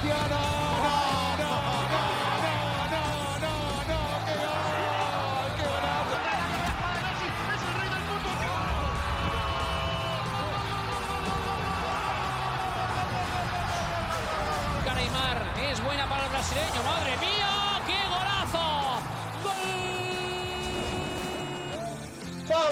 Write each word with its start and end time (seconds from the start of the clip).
Cristiano. 0.00 0.69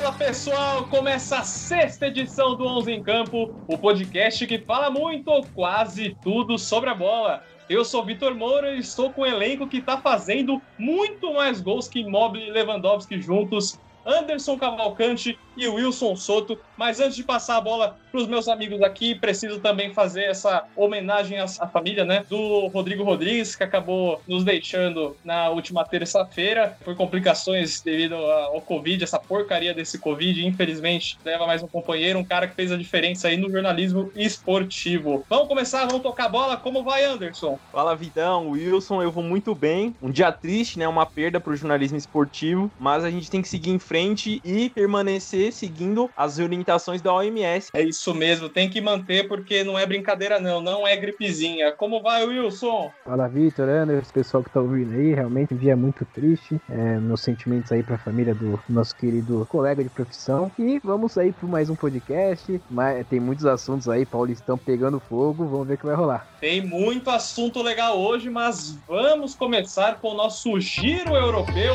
Fala 0.08 0.18
pessoal, 0.20 0.84
começa 0.86 1.36
a 1.36 1.44
sexta 1.44 2.06
edição 2.06 2.56
do 2.56 2.64
11 2.64 2.92
em 2.92 3.02
Campo, 3.02 3.54
o 3.66 3.76
podcast 3.76 4.46
que 4.46 4.58
fala 4.58 4.90
muito 4.90 5.28
ou 5.28 5.44
quase 5.54 6.16
tudo 6.22 6.56
sobre 6.56 6.88
a 6.88 6.94
bola. 6.94 7.44
Eu 7.68 7.84
sou 7.84 8.02
Vitor 8.02 8.34
Moura 8.34 8.74
e 8.74 8.78
estou 8.78 9.12
com 9.12 9.20
um 9.20 9.26
elenco 9.26 9.68
que 9.68 9.76
está 9.76 9.98
fazendo 9.98 10.62
muito 10.78 11.34
mais 11.34 11.60
gols 11.60 11.88
que 11.88 12.00
Immobile 12.00 12.46
e 12.46 12.50
Lewandowski 12.50 13.20
juntos. 13.20 13.78
Anderson 14.06 14.56
Cavalcante 14.56 15.38
e 15.58 15.68
Wilson 15.68 16.16
Soto. 16.16 16.58
Mas 16.76 17.00
antes 17.00 17.16
de 17.16 17.24
passar 17.24 17.56
a 17.56 17.60
bola 17.60 17.98
para 18.10 18.20
os 18.20 18.28
meus 18.28 18.48
amigos 18.48 18.80
aqui, 18.82 19.14
preciso 19.14 19.58
também 19.60 19.92
fazer 19.92 20.22
essa 20.22 20.64
homenagem 20.76 21.38
à, 21.38 21.44
à 21.44 21.66
família, 21.66 22.04
né, 22.04 22.24
do 22.28 22.68
Rodrigo 22.68 23.02
Rodrigues, 23.02 23.56
que 23.56 23.64
acabou 23.64 24.22
nos 24.26 24.44
deixando 24.44 25.16
na 25.24 25.50
última 25.50 25.84
terça-feira 25.84 26.76
por 26.84 26.94
complicações 26.94 27.80
devido 27.80 28.14
ao 28.14 28.60
Covid, 28.60 29.02
essa 29.02 29.18
porcaria 29.18 29.74
desse 29.74 29.98
Covid. 29.98 30.46
Infelizmente, 30.46 31.18
leva 31.24 31.46
mais 31.46 31.62
um 31.62 31.66
companheiro, 31.66 32.18
um 32.18 32.24
cara 32.24 32.46
que 32.46 32.54
fez 32.54 32.70
a 32.70 32.76
diferença 32.76 33.28
aí 33.28 33.36
no 33.36 33.50
jornalismo 33.50 34.10
esportivo. 34.14 35.24
Vamos 35.28 35.48
começar, 35.48 35.86
vamos 35.86 36.02
tocar 36.02 36.26
a 36.26 36.28
bola. 36.28 36.56
Como 36.56 36.84
vai, 36.84 37.04
Anderson? 37.04 37.58
Fala, 37.72 37.96
Vidão, 37.96 38.50
Wilson, 38.50 39.02
eu 39.02 39.10
vou 39.10 39.22
muito 39.22 39.54
bem. 39.54 39.94
Um 40.00 40.10
dia 40.10 40.30
triste, 40.30 40.78
né, 40.78 40.86
uma 40.86 41.04
perda 41.04 41.40
para 41.40 41.52
o 41.52 41.56
jornalismo 41.56 41.98
esportivo, 41.98 42.70
mas 42.78 43.04
a 43.04 43.10
gente 43.10 43.30
tem 43.30 43.42
que 43.42 43.48
seguir 43.48 43.70
em 43.70 43.78
frente 43.78 44.40
e 44.44 44.70
permanecer 44.70 45.47
seguindo 45.50 46.10
as 46.16 46.38
orientações 46.38 47.02
da 47.02 47.12
OMS. 47.12 47.70
É 47.72 47.82
isso 47.82 48.14
mesmo, 48.14 48.48
tem 48.48 48.68
que 48.68 48.80
manter 48.80 49.28
porque 49.28 49.64
não 49.64 49.78
é 49.78 49.86
brincadeira 49.86 50.40
não, 50.40 50.60
não 50.60 50.86
é 50.86 50.96
gripezinha. 50.96 51.72
Como 51.72 52.02
vai, 52.02 52.24
Wilson? 52.24 52.90
Fala, 53.04 53.28
Vitor, 53.28 53.68
Anderson, 53.68 54.12
pessoal 54.12 54.42
que 54.42 54.50
tá 54.50 54.60
ouvindo 54.60 54.94
aí, 54.94 55.14
realmente 55.14 55.54
um 55.54 55.56
dia 55.56 55.76
muito 55.76 56.04
triste. 56.04 56.60
É, 56.68 56.98
meus 56.98 57.20
sentimentos 57.20 57.72
aí 57.72 57.82
pra 57.82 57.98
família 57.98 58.34
do 58.34 58.58
nosso 58.68 58.94
querido 58.96 59.46
colega 59.48 59.82
de 59.82 59.90
profissão. 59.90 60.50
E 60.58 60.78
vamos 60.80 61.16
aí 61.16 61.32
por 61.32 61.48
mais 61.48 61.70
um 61.70 61.76
podcast. 61.76 62.60
Mas 62.70 63.06
tem 63.06 63.20
muitos 63.20 63.46
assuntos 63.46 63.88
aí, 63.88 64.04
Paulistão 64.04 64.58
pegando 64.58 65.00
fogo, 65.00 65.46
vamos 65.46 65.66
ver 65.66 65.74
o 65.74 65.78
que 65.78 65.86
vai 65.86 65.94
rolar. 65.94 66.26
Tem 66.40 66.60
muito 66.60 67.10
assunto 67.10 67.62
legal 67.62 67.98
hoje, 67.98 68.30
mas 68.30 68.78
vamos 68.86 69.34
começar 69.34 69.98
com 70.00 70.10
o 70.12 70.16
nosso 70.16 70.58
giro 70.60 71.14
europeu. 71.14 71.74